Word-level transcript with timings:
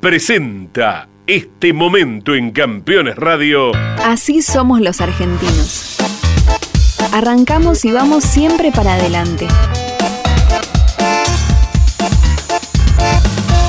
presenta 0.00 1.08
este 1.26 1.72
momento 1.72 2.32
en 2.36 2.52
Campeones 2.52 3.16
Radio. 3.16 3.72
Así 4.04 4.42
somos 4.42 4.80
los 4.80 5.00
argentinos. 5.00 5.98
Arrancamos 7.12 7.84
y 7.84 7.90
vamos 7.90 8.22
siempre 8.22 8.70
para 8.70 8.94
adelante. 8.94 9.48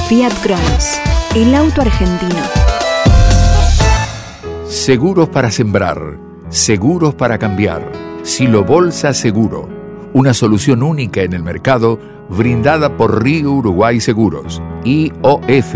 Fiat 0.07 0.33
Cronos, 0.43 0.99
el 1.35 1.55
auto 1.55 1.81
argentino. 1.81 2.43
Seguros 4.67 5.29
para 5.29 5.49
sembrar, 5.49 6.19
seguros 6.49 7.15
para 7.15 7.39
cambiar. 7.39 7.91
Silo 8.21 8.63
Bolsa 8.63 9.15
Seguro, 9.15 9.67
una 10.13 10.35
solución 10.35 10.83
única 10.83 11.23
en 11.23 11.33
el 11.33 11.41
mercado 11.41 11.99
brindada 12.29 12.95
por 12.95 13.23
Río 13.23 13.51
Uruguay 13.51 13.99
Seguros, 13.99 14.61
IOF 14.85 15.75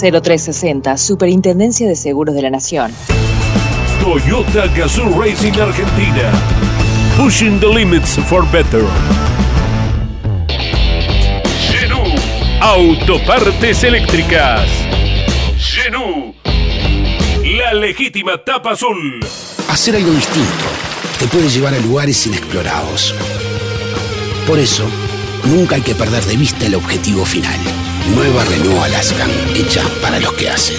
0360, 0.00 0.96
Superintendencia 0.96 1.88
de 1.88 1.96
Seguros 1.96 2.34
de 2.34 2.42
la 2.42 2.50
Nación. 2.50 2.92
Toyota 4.00 4.66
Gazoo 4.68 5.20
Racing 5.20 5.58
Argentina. 5.60 6.30
Pushing 7.16 7.58
the 7.58 7.66
limits 7.66 8.16
for 8.28 8.44
better. 8.52 8.84
Genú. 11.70 12.02
Autopartes 12.60 13.82
eléctricas. 13.84 14.68
Genú. 15.58 16.34
La 17.58 17.72
legítima 17.74 18.36
tapa 18.44 18.72
azul. 18.72 19.20
Hacer 19.68 19.96
algo 19.96 20.12
distinto 20.12 20.66
te 21.18 21.26
puede 21.26 21.48
llevar 21.48 21.74
a 21.74 21.78
lugares 21.78 22.26
inexplorados. 22.26 23.14
Por 24.46 24.58
eso, 24.58 24.84
nunca 25.44 25.76
hay 25.76 25.82
que 25.82 25.94
perder 25.94 26.22
de 26.24 26.36
vista 26.36 26.66
el 26.66 26.74
objetivo 26.74 27.24
final. 27.24 27.85
Nueva 28.14 28.44
Renault 28.44 28.84
Alaskan, 28.84 29.30
hecha 29.54 29.82
para 30.00 30.20
los 30.20 30.32
que 30.34 30.48
hacen. 30.48 30.76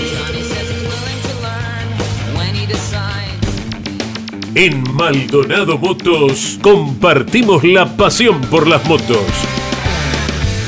En 4.55 4.83
Maldonado 4.93 5.77
Motos 5.77 6.57
compartimos 6.61 7.63
la 7.63 7.95
pasión 7.95 8.41
por 8.41 8.67
las 8.67 8.83
motos. 8.85 9.23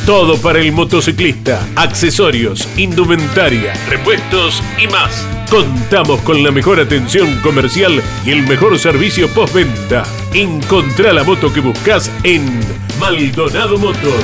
Todo 0.05 0.37
para 0.37 0.59
el 0.59 0.71
motociclista, 0.71 1.67
accesorios, 1.75 2.67
indumentaria, 2.77 3.73
repuestos 3.87 4.61
y 4.77 4.87
más. 4.87 5.25
Contamos 5.49 6.21
con 6.21 6.43
la 6.43 6.51
mejor 6.51 6.79
atención 6.79 7.39
comercial 7.41 8.01
y 8.25 8.31
el 8.31 8.43
mejor 8.43 8.77
servicio 8.77 9.27
postventa. 9.29 10.03
Encontrá 10.33 11.13
la 11.13 11.23
moto 11.23 11.51
que 11.51 11.61
buscas 11.61 12.11
en 12.23 12.43
Maldonado 12.99 13.77
Motos. 13.79 14.23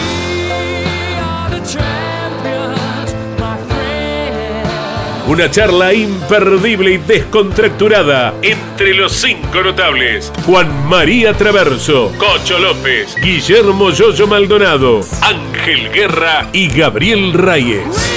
Una 5.31 5.49
charla 5.49 5.93
imperdible 5.93 6.91
y 6.91 6.97
descontracturada 6.97 8.33
entre 8.41 8.93
los 8.93 9.13
cinco 9.13 9.61
notables. 9.61 10.29
Juan 10.45 10.89
María 10.89 11.31
Traverso, 11.33 12.11
Cocho 12.17 12.59
López, 12.59 13.15
Guillermo 13.15 13.91
Yoyo 13.91 14.27
Maldonado, 14.27 14.99
Ángel 15.21 15.89
Guerra 15.89 16.49
y 16.51 16.67
Gabriel 16.67 17.31
Reyes. 17.31 18.11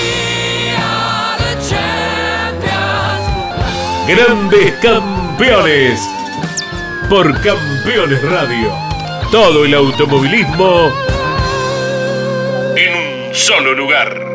Grandes 4.08 4.72
campeones 4.82 6.00
por 7.08 7.32
Campeones 7.42 8.22
Radio. 8.22 8.72
Todo 9.30 9.64
el 9.64 9.74
automovilismo 9.74 10.92
en 12.74 13.28
un 13.28 13.32
solo 13.32 13.72
lugar. 13.72 14.34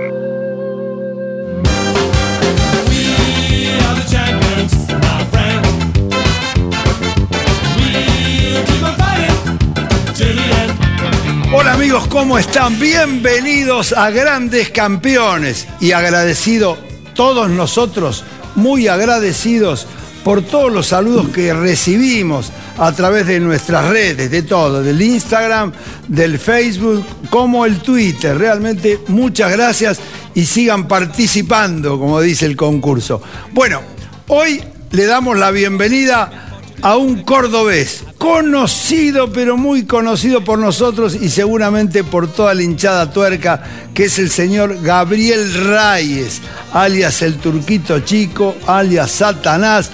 Amigos, 11.90 12.08
¿cómo 12.10 12.38
están? 12.38 12.80
Bienvenidos 12.80 13.94
a 13.94 14.12
Grandes 14.12 14.70
Campeones 14.70 15.68
y 15.80 15.92
agradecido 15.92 16.78
todos 17.16 17.50
nosotros, 17.50 18.24
muy 18.54 18.88
agradecidos 18.88 19.88
por 20.24 20.44
todos 20.44 20.72
los 20.72 20.86
saludos 20.86 21.30
que 21.30 21.52
recibimos 21.52 22.52
a 22.78 22.92
través 22.92 23.26
de 23.26 23.40
nuestras 23.40 23.90
redes, 23.90 24.30
de 24.30 24.44
todo, 24.44 24.84
del 24.84 25.02
Instagram, 25.02 25.72
del 26.08 26.38
Facebook, 26.38 27.04
como 27.32 27.66
el 27.66 27.80
Twitter. 27.80 28.38
Realmente 28.38 29.00
muchas 29.08 29.52
gracias 29.52 30.00
y 30.36 30.46
sigan 30.46 30.88
participando, 30.88 31.98
como 31.98 32.22
dice 32.22 32.46
el 32.46 32.56
concurso. 32.56 33.20
Bueno, 33.52 33.82
hoy 34.28 34.64
le 34.92 35.06
damos 35.08 35.40
la 35.40 35.50
bienvenida 35.50 36.62
a 36.84 36.98
un 36.98 37.24
cordobés, 37.24 38.04
conocido, 38.19 39.31
pero 39.34 39.57
muy 39.57 39.85
conocido 39.85 40.44
por 40.44 40.59
nosotros 40.59 41.16
y 41.16 41.30
seguramente 41.30 42.03
por 42.03 42.31
toda 42.31 42.53
la 42.53 42.62
hinchada 42.62 43.12
tuerca, 43.12 43.63
que 43.96 44.03
es 44.03 44.19
el 44.19 44.30
señor 44.30 44.84
Gabriel 44.84 45.52
Reyes, 45.53 46.41
alias 46.74 47.24
el 47.24 47.38
Turquito 47.38 48.02
Chico, 48.02 48.56
alias 48.68 49.09
Satanás. 49.09 49.90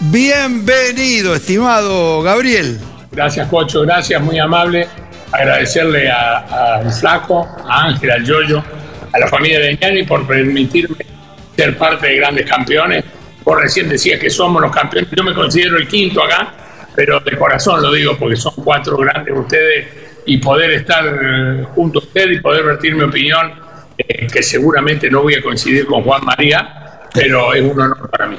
Bienvenido, 0.00 1.34
estimado 1.34 2.20
Gabriel. 2.20 2.78
Gracias, 3.12 3.48
Cocho, 3.48 3.80
gracias, 3.82 4.20
muy 4.20 4.38
amable. 4.38 4.86
Agradecerle 5.32 6.10
a, 6.10 6.82
Flaco, 7.00 7.48
a 7.66 7.84
Ángel, 7.84 8.10
al 8.10 8.24
Yoyo, 8.24 8.62
a 9.12 9.18
la 9.18 9.28
familia 9.28 9.60
de 9.60 9.78
Ñani 9.80 10.02
por 10.02 10.26
permitirme 10.26 11.06
ser 11.56 11.78
parte 11.78 12.08
de 12.08 12.16
grandes 12.16 12.46
campeones 12.46 13.04
Vos 13.48 13.58
recién 13.62 13.88
decías 13.88 14.20
que 14.20 14.28
somos 14.28 14.60
los 14.60 14.70
campeones. 14.70 15.08
Yo 15.16 15.24
me 15.24 15.32
considero 15.32 15.78
el 15.78 15.88
quinto 15.88 16.22
acá, 16.22 16.52
pero 16.98 17.20
de 17.20 17.38
corazón 17.38 17.80
lo 17.80 17.92
digo 17.92 18.18
porque 18.18 18.34
son 18.34 18.52
cuatro 18.56 18.96
grandes 18.96 19.32
ustedes 19.32 19.86
y 20.26 20.38
poder 20.38 20.72
estar 20.72 21.04
eh, 21.06 21.64
junto 21.72 22.00
a 22.00 22.02
ustedes 22.02 22.38
y 22.38 22.40
poder 22.40 22.64
vertir 22.64 22.96
mi 22.96 23.04
opinión, 23.04 23.52
eh, 23.96 24.26
que 24.26 24.42
seguramente 24.42 25.08
no 25.08 25.22
voy 25.22 25.36
a 25.36 25.40
coincidir 25.40 25.86
con 25.86 26.02
Juan 26.02 26.24
María, 26.24 26.98
pero 27.14 27.54
es 27.54 27.62
un 27.62 27.80
honor 27.80 28.10
para 28.10 28.26
mí. 28.26 28.36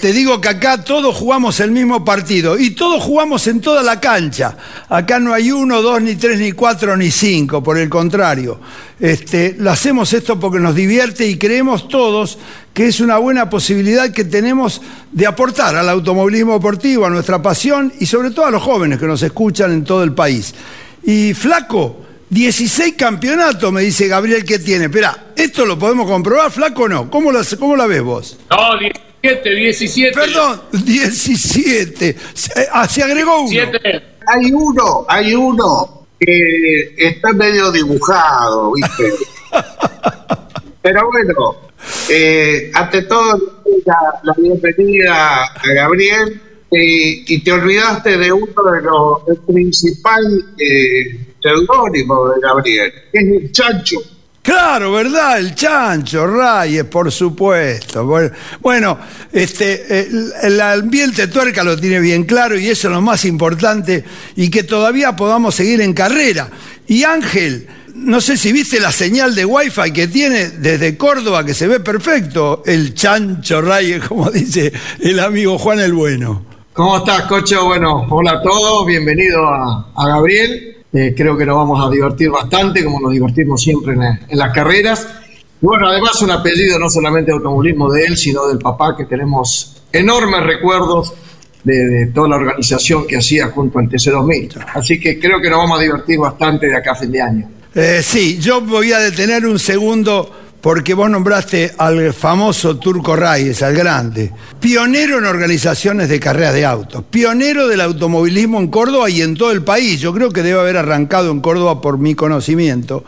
Te 0.00 0.12
digo 0.12 0.40
que 0.40 0.48
acá 0.48 0.84
todos 0.84 1.16
jugamos 1.16 1.58
el 1.60 1.70
mismo 1.70 2.04
partido 2.04 2.58
y 2.58 2.70
todos 2.70 3.02
jugamos 3.02 3.46
en 3.46 3.60
toda 3.60 3.82
la 3.82 3.98
cancha. 4.00 4.56
Acá 4.88 5.18
no 5.18 5.34
hay 5.34 5.50
uno, 5.50 5.82
dos, 5.82 6.00
ni 6.00 6.14
tres, 6.14 6.38
ni 6.38 6.52
cuatro, 6.52 6.96
ni 6.96 7.10
cinco, 7.10 7.62
por 7.62 7.78
el 7.78 7.88
contrario. 7.88 8.60
Este, 9.00 9.56
lo 9.58 9.70
hacemos 9.70 10.12
esto 10.12 10.38
porque 10.38 10.60
nos 10.60 10.74
divierte 10.74 11.26
y 11.26 11.36
creemos 11.36 11.88
todos 11.88 12.38
que 12.72 12.86
es 12.86 13.00
una 13.00 13.18
buena 13.18 13.50
posibilidad 13.50 14.12
que 14.12 14.24
tenemos 14.24 14.80
de 15.10 15.26
aportar 15.26 15.74
al 15.74 15.88
automovilismo 15.88 16.54
deportivo, 16.54 17.06
a 17.06 17.10
nuestra 17.10 17.42
pasión 17.42 17.92
y 17.98 18.06
sobre 18.06 18.30
todo 18.30 18.46
a 18.46 18.50
los 18.50 18.62
jóvenes 18.62 19.00
que 19.00 19.06
nos 19.06 19.22
escuchan 19.22 19.72
en 19.72 19.84
todo 19.84 20.04
el 20.04 20.12
país. 20.12 20.54
Y 21.02 21.34
flaco, 21.34 22.04
16 22.30 22.94
campeonatos, 22.94 23.72
me 23.72 23.82
dice 23.82 24.06
Gabriel 24.06 24.44
que 24.44 24.58
tiene. 24.58 24.84
Espera, 24.84 25.32
¿esto 25.34 25.66
lo 25.66 25.78
podemos 25.78 26.06
comprobar, 26.06 26.50
flaco 26.52 26.82
o 26.84 26.88
no? 26.88 27.10
¿Cómo, 27.10 27.30
cómo 27.58 27.76
la 27.76 27.86
ves 27.86 28.02
vos? 28.02 28.38
No, 28.50 28.78
17, 29.22 29.54
17. 29.54 30.14
Perdón, 30.14 30.60
17. 30.72 32.16
Se, 32.34 32.68
ah, 32.72 32.88
se 32.88 33.02
agregó 33.02 33.40
uno. 33.40 33.50
17. 33.50 34.02
Hay 34.26 34.52
uno, 34.52 35.06
hay 35.08 35.34
uno 35.34 36.06
que 36.20 36.94
está 36.96 37.32
medio 37.32 37.72
dibujado, 37.72 38.72
¿viste? 38.72 39.14
Pero 40.82 41.10
bueno, 41.10 41.56
eh, 42.10 42.70
ante 42.74 43.02
todo, 43.02 43.62
la, 43.84 44.20
la, 44.22 44.34
bienvenida 44.34 45.44
a 45.44 45.72
Gabriel 45.74 46.40
eh, 46.70 47.24
y 47.26 47.42
te 47.42 47.52
olvidaste 47.52 48.16
de 48.18 48.32
uno 48.32 48.46
de 48.46 48.82
los 48.82 49.28
el 49.28 49.36
principal 49.52 50.54
eh, 50.58 51.34
seudónimo 51.42 52.28
de 52.28 52.40
Gabriel, 52.40 52.92
que 53.12 53.18
es 53.18 53.42
el 53.42 53.52
Chancho. 53.52 54.00
Claro, 54.48 54.92
¿verdad? 54.92 55.40
El 55.40 55.54
chancho, 55.54 56.26
Reyes, 56.26 56.84
por 56.84 57.12
supuesto. 57.12 58.06
Bueno, 58.62 58.98
este, 59.30 60.00
el, 60.00 60.32
el, 60.42 60.58
ambiente 60.62 61.26
tuerca 61.28 61.62
lo 61.62 61.78
tiene 61.78 62.00
bien 62.00 62.24
claro 62.24 62.58
y 62.58 62.66
eso 62.70 62.88
es 62.88 62.94
lo 62.94 63.02
más 63.02 63.26
importante 63.26 64.02
y 64.36 64.48
que 64.48 64.62
todavía 64.62 65.14
podamos 65.14 65.54
seguir 65.54 65.82
en 65.82 65.92
carrera. 65.92 66.48
Y 66.86 67.04
Ángel, 67.04 67.68
no 67.94 68.22
sé 68.22 68.38
si 68.38 68.50
viste 68.50 68.80
la 68.80 68.90
señal 68.90 69.34
de 69.34 69.44
wifi 69.44 69.92
que 69.92 70.08
tiene 70.08 70.48
desde 70.48 70.96
Córdoba, 70.96 71.44
que 71.44 71.52
se 71.52 71.68
ve 71.68 71.80
perfecto, 71.80 72.62
el 72.64 72.94
chancho 72.94 73.60
Reyes, 73.60 74.02
como 74.08 74.30
dice 74.30 74.72
el 75.00 75.20
amigo 75.20 75.58
Juan 75.58 75.80
el 75.80 75.92
Bueno. 75.92 76.46
¿Cómo 76.72 76.96
estás, 76.96 77.24
Cocho? 77.24 77.66
Bueno, 77.66 78.06
hola 78.08 78.32
a 78.32 78.42
todos, 78.42 78.86
bienvenido 78.86 79.46
a 79.46 80.08
Gabriel. 80.08 80.77
Eh, 80.92 81.14
creo 81.16 81.36
que 81.36 81.44
nos 81.44 81.56
vamos 81.56 81.86
a 81.86 81.90
divertir 81.90 82.30
bastante, 82.30 82.84
como 82.84 83.00
nos 83.00 83.12
divertimos 83.12 83.60
siempre 83.60 83.94
en, 83.94 84.38
las 84.38 84.52
carreras. 84.52 85.06
Bueno, 85.60 85.88
además 85.88 86.20
un 86.22 86.30
apellido 86.30 86.78
no 86.78 86.88
solamente 86.88 87.30
de 87.30 87.36
automovilismo 87.36 87.90
de 87.90 88.04
él, 88.04 88.16
sino 88.16 88.46
del 88.46 88.58
papá, 88.58 88.96
que 88.96 89.04
tenemos 89.04 89.82
enormes 89.92 90.42
recuerdos 90.44 91.12
de, 91.64 91.74
de, 91.74 92.06
toda 92.06 92.28
la 92.28 92.36
organización 92.36 93.06
que 93.06 93.16
hacía 93.16 93.48
junto 93.48 93.78
al 93.78 93.88
TC2000. 93.88 94.66
Así 94.74 94.98
que 94.98 95.18
creo 95.18 95.40
que 95.40 95.50
nos 95.50 95.58
vamos 95.58 95.78
a 95.78 95.82
divertir 95.82 96.18
bastante 96.18 96.68
de 96.68 96.76
acá 96.76 96.92
a 96.92 96.94
fin 96.94 97.12
de 97.12 97.20
año. 97.20 97.48
Eh, 97.74 98.00
sí, 98.02 98.38
yo 98.40 98.60
voy 98.60 98.92
a 98.92 98.98
detener 98.98 99.46
un 99.46 99.58
segundo 99.58 100.47
porque 100.60 100.94
vos 100.94 101.08
nombraste 101.08 101.72
al 101.78 102.12
famoso 102.12 102.78
Turco 102.78 103.14
Reyes, 103.14 103.62
al 103.62 103.74
grande, 103.74 104.32
pionero 104.60 105.18
en 105.18 105.24
organizaciones 105.24 106.08
de 106.08 106.18
carreras 106.18 106.54
de 106.54 106.64
autos, 106.64 107.04
pionero 107.08 107.68
del 107.68 107.80
automovilismo 107.80 108.58
en 108.58 108.68
Córdoba 108.68 109.08
y 109.08 109.22
en 109.22 109.36
todo 109.36 109.52
el 109.52 109.62
país. 109.62 110.00
Yo 110.00 110.12
creo 110.12 110.30
que 110.30 110.42
debe 110.42 110.60
haber 110.60 110.76
arrancado 110.76 111.30
en 111.30 111.40
Córdoba 111.40 111.80
por 111.80 111.98
mi 111.98 112.14
conocimiento. 112.14 113.04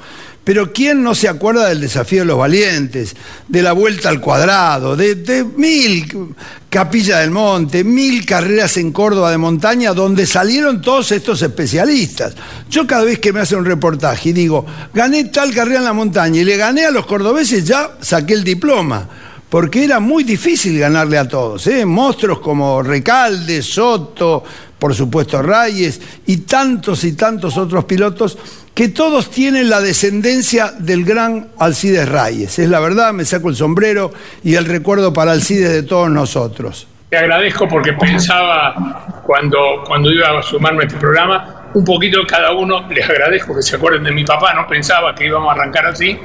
Pero 0.50 0.72
¿quién 0.72 1.04
no 1.04 1.14
se 1.14 1.28
acuerda 1.28 1.68
del 1.68 1.80
desafío 1.80 2.22
de 2.22 2.26
los 2.26 2.36
valientes, 2.36 3.14
de 3.46 3.62
la 3.62 3.70
vuelta 3.70 4.08
al 4.08 4.20
cuadrado, 4.20 4.96
de, 4.96 5.46
mil 5.56 6.34
Capilla 6.68 7.18
del 7.20 7.30
Monte, 7.30 7.84
mil 7.84 8.26
carreras 8.26 8.76
en 8.76 8.90
Córdoba 8.90 9.30
de 9.30 9.38
montaña 9.38 9.94
donde 9.94 10.26
salieron 10.26 10.82
todos 10.82 11.12
estos 11.12 11.40
especialistas? 11.42 12.34
Yo 12.68 12.84
cada 12.84 13.04
vez 13.04 13.20
que 13.20 13.32
me 13.32 13.38
hacen 13.38 13.58
un 13.58 13.64
reportaje 13.64 14.30
y 14.30 14.32
digo, 14.32 14.66
gané 14.92 15.26
tal 15.26 15.54
carrera 15.54 15.78
en 15.78 15.84
la 15.84 15.92
montaña 15.92 16.40
y 16.40 16.44
le 16.44 16.56
gané 16.56 16.84
a 16.84 16.90
los 16.90 17.06
cordobeses, 17.06 17.64
ya 17.64 17.92
saqué 18.00 18.34
el 18.34 18.42
diploma. 18.42 19.08
Porque 19.48 19.84
era 19.84 20.00
muy 20.00 20.24
difícil 20.24 20.76
ganarle 20.80 21.18
a 21.18 21.28
todos, 21.28 21.64
¿eh? 21.68 21.86
monstruos 21.86 22.40
como 22.40 22.82
Recalde, 22.82 23.62
Soto, 23.62 24.42
por 24.80 24.94
supuesto 24.94 25.40
Reyes 25.42 26.00
y 26.26 26.38
tantos 26.38 27.04
y 27.04 27.12
tantos 27.12 27.56
otros 27.56 27.84
pilotos 27.84 28.36
que 28.74 28.88
todos 28.88 29.30
tienen 29.30 29.68
la 29.68 29.80
descendencia 29.80 30.72
del 30.78 31.04
gran 31.04 31.48
Alcides 31.58 32.08
Reyes. 32.08 32.58
Es 32.58 32.68
la 32.68 32.80
verdad, 32.80 33.12
me 33.12 33.24
saco 33.24 33.50
el 33.50 33.56
sombrero 33.56 34.10
y 34.42 34.54
el 34.54 34.64
recuerdo 34.64 35.12
para 35.12 35.32
Alcides 35.32 35.70
de 35.70 35.82
todos 35.82 36.10
nosotros. 36.10 36.88
Te 37.10 37.18
agradezco 37.18 37.68
porque 37.68 37.92
pensaba 37.92 39.22
cuando, 39.26 39.82
cuando 39.86 40.10
iba 40.10 40.38
a 40.38 40.42
sumarme 40.42 40.84
a 40.84 40.86
este 40.86 40.98
programa, 40.98 41.70
un 41.74 41.84
poquito 41.84 42.20
cada 42.26 42.52
uno, 42.52 42.88
les 42.88 43.08
agradezco 43.08 43.54
que 43.54 43.62
se 43.62 43.76
acuerden 43.76 44.04
de 44.04 44.12
mi 44.12 44.24
papá, 44.24 44.54
no 44.54 44.66
pensaba 44.66 45.14
que 45.14 45.26
íbamos 45.26 45.50
a 45.50 45.52
arrancar 45.52 45.86
así, 45.86 46.18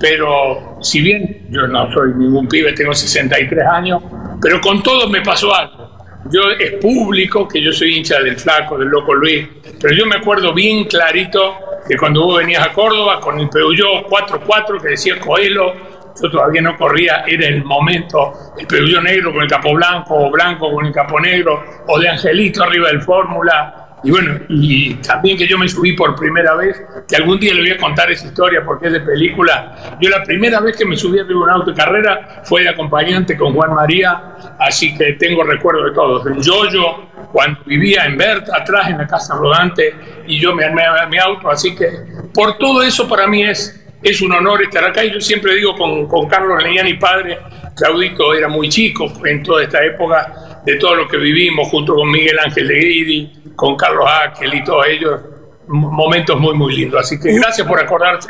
pero 0.00 0.78
si 0.82 1.00
bien 1.00 1.46
yo 1.48 1.66
no 1.68 1.92
soy 1.92 2.12
ningún 2.16 2.48
pibe, 2.48 2.72
tengo 2.72 2.92
63 2.92 3.66
años, 3.66 4.02
pero 4.40 4.60
con 4.60 4.82
todo 4.82 5.08
me 5.08 5.22
pasó 5.22 5.54
algo. 5.54 5.91
Yo 6.30 6.50
es 6.50 6.72
público 6.80 7.48
que 7.48 7.60
yo 7.60 7.72
soy 7.72 7.96
hincha 7.96 8.20
del 8.20 8.38
flaco, 8.38 8.78
del 8.78 8.88
loco 8.88 9.14
Luis, 9.14 9.46
pero 9.80 9.94
yo 9.94 10.06
me 10.06 10.16
acuerdo 10.16 10.54
bien 10.54 10.84
clarito 10.84 11.56
que 11.86 11.96
cuando 11.96 12.24
vos 12.24 12.38
venías 12.38 12.64
a 12.64 12.72
Córdoba 12.72 13.20
con 13.20 13.40
el 13.40 13.48
Peugeot 13.48 14.06
4x4 14.08 14.80
que 14.80 14.88
decía 14.90 15.18
Coelho, 15.18 15.74
yo 16.20 16.30
todavía 16.30 16.62
no 16.62 16.76
corría, 16.76 17.24
era 17.26 17.48
el 17.48 17.64
momento, 17.64 18.32
el 18.56 18.66
Peugeot 18.66 19.02
negro 19.02 19.32
con 19.32 19.42
el 19.42 19.48
capo 19.48 19.74
blanco, 19.74 20.14
o 20.14 20.30
blanco 20.30 20.72
con 20.72 20.86
el 20.86 20.92
capo 20.92 21.18
negro, 21.18 21.64
o 21.88 21.98
de 21.98 22.08
Angelito 22.08 22.62
arriba 22.62 22.88
del 22.88 23.02
Fórmula, 23.02 23.81
y 24.04 24.10
bueno, 24.10 24.36
y 24.48 24.94
también 24.94 25.38
que 25.38 25.46
yo 25.46 25.56
me 25.56 25.68
subí 25.68 25.92
por 25.92 26.16
primera 26.16 26.56
vez, 26.56 26.82
que 27.08 27.16
algún 27.16 27.38
día 27.38 27.54
le 27.54 27.60
voy 27.60 27.70
a 27.70 27.76
contar 27.78 28.10
esa 28.10 28.26
historia 28.26 28.64
porque 28.64 28.88
es 28.88 28.92
de 28.94 29.00
película. 29.00 29.96
Yo 30.00 30.10
la 30.10 30.24
primera 30.24 30.60
vez 30.60 30.76
que 30.76 30.84
me 30.84 30.96
subí 30.96 31.20
a 31.20 31.24
un 31.24 31.50
auto 31.50 31.70
de 31.70 31.76
carrera 31.76 32.42
fue 32.42 32.62
de 32.62 32.70
acompañante 32.70 33.36
con 33.36 33.54
Juan 33.54 33.74
María, 33.74 34.34
así 34.58 34.96
que 34.96 35.12
tengo 35.14 35.44
recuerdo 35.44 35.84
de 35.84 35.92
todos. 35.92 36.26
El 36.26 36.42
Yoyo, 36.42 37.10
cuando 37.32 37.60
vivía 37.64 38.04
en 38.04 38.16
Berta, 38.16 38.56
atrás 38.56 38.88
en 38.88 38.98
la 38.98 39.06
casa 39.06 39.36
rodante, 39.36 39.94
y 40.26 40.40
yo 40.40 40.52
me 40.52 40.64
armé 40.64 40.82
mi 41.08 41.18
auto, 41.18 41.48
así 41.48 41.74
que 41.74 41.88
por 42.34 42.58
todo 42.58 42.82
eso 42.82 43.08
para 43.08 43.28
mí 43.28 43.44
es, 43.44 43.86
es 44.02 44.20
un 44.20 44.32
honor 44.32 44.62
estar 44.62 44.84
acá. 44.84 45.04
Y 45.04 45.12
yo 45.12 45.20
siempre 45.20 45.54
digo 45.54 45.76
con, 45.76 46.08
con 46.08 46.26
Carlos 46.26 46.60
Leñani, 46.60 46.94
padre, 46.94 47.38
Claudito 47.76 48.34
era 48.34 48.48
muy 48.48 48.68
chico 48.68 49.12
en 49.24 49.42
toda 49.42 49.62
esta 49.62 49.84
época 49.84 50.60
de 50.64 50.76
todo 50.76 50.94
lo 50.94 51.08
que 51.08 51.16
vivimos 51.16 51.68
junto 51.68 51.94
con 51.94 52.10
Miguel 52.10 52.38
Ángel 52.38 52.68
de 52.68 52.74
Guidi, 52.74 53.32
con 53.56 53.76
Carlos 53.76 54.06
Ángel 54.08 54.54
y 54.54 54.64
todos 54.64 54.86
ellos, 54.88 55.20
momentos 55.68 56.38
muy, 56.38 56.54
muy 56.54 56.74
lindos. 56.74 57.00
Así 57.00 57.18
que 57.18 57.32
gracias 57.32 57.66
por 57.66 57.80
acordarse 57.80 58.28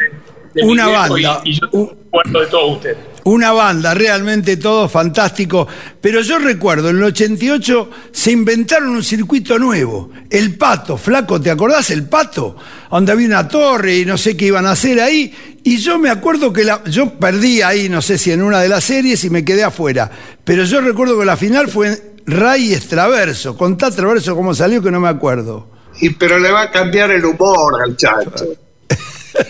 de 0.54 0.62
una 0.64 0.86
mi 0.86 0.92
banda, 0.92 1.40
y, 1.44 1.50
y 1.50 1.60
yo 1.60 1.66
recuerdo 1.72 2.40
de 2.40 2.46
todos 2.46 2.76
ustedes. 2.76 2.98
Una 3.24 3.52
banda, 3.52 3.94
realmente 3.94 4.56
todo 4.56 4.88
fantástico. 4.88 5.68
Pero 6.00 6.22
yo 6.22 6.38
recuerdo, 6.38 6.90
en 6.90 6.96
el 6.96 7.04
88 7.04 7.90
se 8.10 8.32
inventaron 8.32 8.90
un 8.90 9.04
circuito 9.04 9.58
nuevo, 9.58 10.10
el 10.28 10.56
Pato. 10.56 10.96
Flaco, 10.96 11.40
¿te 11.40 11.50
acordás? 11.50 11.90
El 11.90 12.08
Pato, 12.08 12.56
donde 12.90 13.12
había 13.12 13.28
una 13.28 13.46
torre 13.46 13.98
y 13.98 14.04
no 14.04 14.18
sé 14.18 14.36
qué 14.36 14.46
iban 14.46 14.66
a 14.66 14.72
hacer 14.72 15.00
ahí. 15.00 15.32
Y 15.62 15.76
yo 15.76 15.98
me 15.98 16.10
acuerdo 16.10 16.52
que 16.52 16.64
la, 16.64 16.82
yo 16.84 17.14
perdí 17.14 17.62
ahí, 17.62 17.88
no 17.88 18.02
sé 18.02 18.18
si 18.18 18.32
en 18.32 18.42
una 18.42 18.60
de 18.60 18.68
las 18.68 18.82
series 18.82 19.22
y 19.22 19.30
me 19.30 19.44
quedé 19.44 19.62
afuera. 19.62 20.10
Pero 20.42 20.64
yo 20.64 20.80
recuerdo 20.80 21.16
que 21.18 21.24
la 21.24 21.36
final 21.36 21.68
fue 21.68 22.11
Reyes 22.26 22.88
Traverso. 22.88 23.56
Contá 23.56 23.90
Traverso 23.90 24.36
cómo 24.36 24.54
salió 24.54 24.82
que 24.82 24.90
no 24.90 25.00
me 25.00 25.08
acuerdo. 25.08 25.68
Y 26.00 26.10
pero 26.10 26.38
le 26.38 26.50
va 26.50 26.62
a 26.62 26.70
cambiar 26.70 27.10
el 27.10 27.24
humor 27.24 27.82
al 27.82 27.96
chacho. 27.96 28.46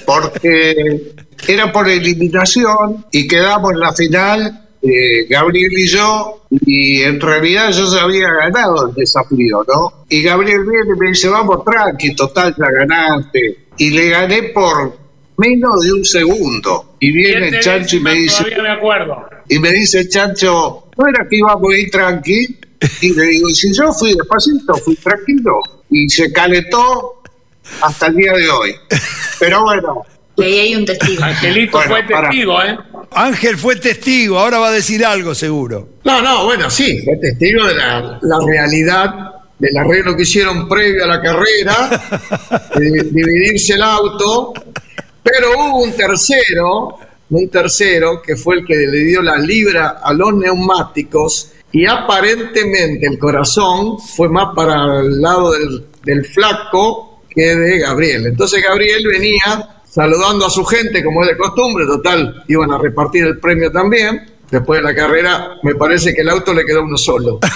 Porque 0.06 1.14
era 1.48 1.72
por 1.72 1.88
eliminación 1.88 3.06
y 3.10 3.26
quedamos 3.26 3.72
en 3.72 3.80
la 3.80 3.92
final, 3.92 4.68
eh, 4.82 5.26
Gabriel 5.28 5.72
y 5.72 5.88
yo, 5.88 6.42
y 6.50 7.02
en 7.02 7.20
realidad 7.20 7.70
yo 7.70 7.92
ya 7.92 8.02
había 8.02 8.28
ganado 8.32 8.88
el 8.88 8.94
desafío, 8.94 9.64
¿no? 9.66 10.04
Y 10.08 10.22
Gabriel 10.22 10.64
viene 10.64 10.94
y 10.94 10.98
me 10.98 11.08
dice, 11.08 11.28
vamos 11.28 11.64
tranqui, 11.64 12.14
total, 12.14 12.54
ya 12.56 12.66
ganaste. 12.70 13.68
Y 13.78 13.90
le 13.90 14.10
gané 14.10 14.42
por 14.54 15.01
menos 15.36 15.80
de 15.84 15.92
un 15.92 16.04
segundo. 16.04 16.96
Y 17.00 17.12
viene 17.12 17.48
el 17.48 17.60
Chancho 17.60 17.96
y 17.96 18.00
me 18.00 18.12
dice... 18.14 18.44
Me 18.60 18.70
acuerdo. 18.70 19.16
Y 19.48 19.58
me 19.58 19.70
dice 19.70 20.08
Chancho, 20.08 20.88
¿no 20.96 21.08
era 21.08 21.26
que 21.28 21.36
íbamos 21.36 21.72
a 21.72 21.76
ir 21.76 21.90
tranqui? 21.90 22.58
Y 23.00 23.14
le 23.14 23.24
digo, 23.24 23.48
y 23.48 23.54
si 23.54 23.72
yo 23.74 23.92
fui 23.92 24.14
despacito, 24.14 24.74
fui 24.74 24.96
tranquilo. 24.96 25.60
Y 25.90 26.08
se 26.08 26.32
calentó 26.32 27.22
hasta 27.80 28.06
el 28.08 28.16
día 28.16 28.32
de 28.32 28.48
hoy. 28.48 28.74
Pero 29.38 29.62
bueno, 29.62 30.02
Y 30.36 30.42
ahí 30.42 30.58
hay 30.60 30.74
un 30.76 30.84
testigo. 30.84 31.22
Angelito 31.22 31.76
Bueno, 31.78 31.90
fue 31.94 32.02
para. 32.04 32.28
testigo, 32.30 32.62
¿eh? 32.62 32.78
Ángel 33.14 33.58
fue 33.58 33.76
testigo, 33.76 34.38
ahora 34.38 34.58
va 34.58 34.68
a 34.68 34.72
decir 34.72 35.04
algo 35.04 35.34
seguro. 35.34 35.88
No, 36.04 36.22
no, 36.22 36.44
bueno, 36.46 36.70
sí, 36.70 36.98
fue 37.04 37.16
testigo 37.18 37.66
de 37.66 37.74
la, 37.74 38.18
la 38.22 38.38
realidad 38.46 39.14
del 39.58 39.76
arreglo 39.76 40.16
que 40.16 40.22
hicieron 40.22 40.66
previo 40.68 41.04
a 41.04 41.06
la 41.08 41.20
carrera, 41.20 42.02
de 42.74 42.90
dividirse 43.10 43.74
el 43.74 43.82
auto, 43.82 44.54
pero 45.22 45.48
hubo 45.56 45.84
un 45.84 45.92
tercero, 45.92 46.98
un 47.30 47.48
tercero 47.48 48.20
que 48.20 48.36
fue 48.36 48.56
el 48.56 48.66
que 48.66 48.74
le 48.74 48.98
dio 49.04 49.22
la 49.22 49.38
libra 49.38 50.00
a 50.02 50.12
los 50.12 50.34
neumáticos 50.34 51.52
y 51.70 51.86
aparentemente 51.86 53.06
el 53.06 53.18
corazón 53.18 53.98
fue 53.98 54.28
más 54.28 54.54
para 54.54 55.00
el 55.00 55.20
lado 55.20 55.52
del, 56.04 56.24
flaco 56.26 57.22
que 57.30 57.56
de 57.56 57.78
Gabriel. 57.78 58.26
Entonces 58.26 58.62
Gabriel 58.62 59.06
venía 59.06 59.80
saludando 59.88 60.46
a 60.46 60.50
su 60.50 60.64
gente 60.64 61.02
como 61.02 61.22
es 61.22 61.30
de 61.30 61.36
costumbre, 61.36 61.86
total, 61.86 62.44
iban 62.48 62.72
a 62.72 62.78
repartir 62.78 63.24
el 63.24 63.38
premio 63.38 63.72
también. 63.72 64.31
Después 64.52 64.80
de 64.80 64.84
la 64.84 64.94
carrera, 64.94 65.56
me 65.62 65.74
parece 65.74 66.14
que 66.14 66.20
el 66.20 66.28
auto 66.28 66.52
le 66.52 66.66
quedó 66.66 66.82
uno 66.82 66.98
solo. 66.98 67.40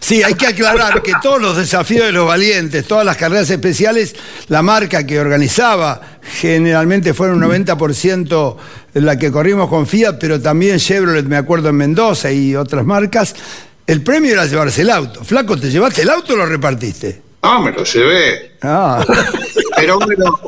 Sí, 0.00 0.22
hay 0.22 0.34
que 0.34 0.46
aclarar 0.46 1.00
que 1.00 1.12
todos 1.22 1.40
los 1.40 1.56
desafíos 1.56 2.04
de 2.04 2.12
los 2.12 2.26
valientes, 2.26 2.86
todas 2.86 3.06
las 3.06 3.16
carreras 3.16 3.48
especiales, 3.48 4.14
la 4.48 4.60
marca 4.60 5.06
que 5.06 5.18
organizaba, 5.18 5.98
generalmente 6.40 7.14
fueron 7.14 7.42
un 7.42 7.50
90% 7.50 8.56
la 8.94 9.18
que 9.18 9.32
corrimos 9.32 9.70
con 9.70 9.86
Fiat, 9.86 10.18
pero 10.20 10.38
también 10.42 10.78
Chevrolet, 10.78 11.24
me 11.24 11.38
acuerdo, 11.38 11.70
en 11.70 11.76
Mendoza 11.76 12.30
y 12.30 12.54
otras 12.54 12.84
marcas, 12.84 13.34
el 13.86 14.02
premio 14.02 14.34
era 14.34 14.44
llevarse 14.44 14.82
el 14.82 14.90
auto. 14.90 15.24
Flaco, 15.24 15.56
¿te 15.56 15.70
llevaste 15.70 16.02
el 16.02 16.10
auto 16.10 16.34
o 16.34 16.36
lo 16.36 16.44
repartiste? 16.44 17.22
no, 17.42 17.62
me 17.62 17.72
lo 17.72 17.82
llevé. 17.82 18.56
Ah, 18.60 19.02
Pero 19.76 19.98
bueno, 19.98 20.38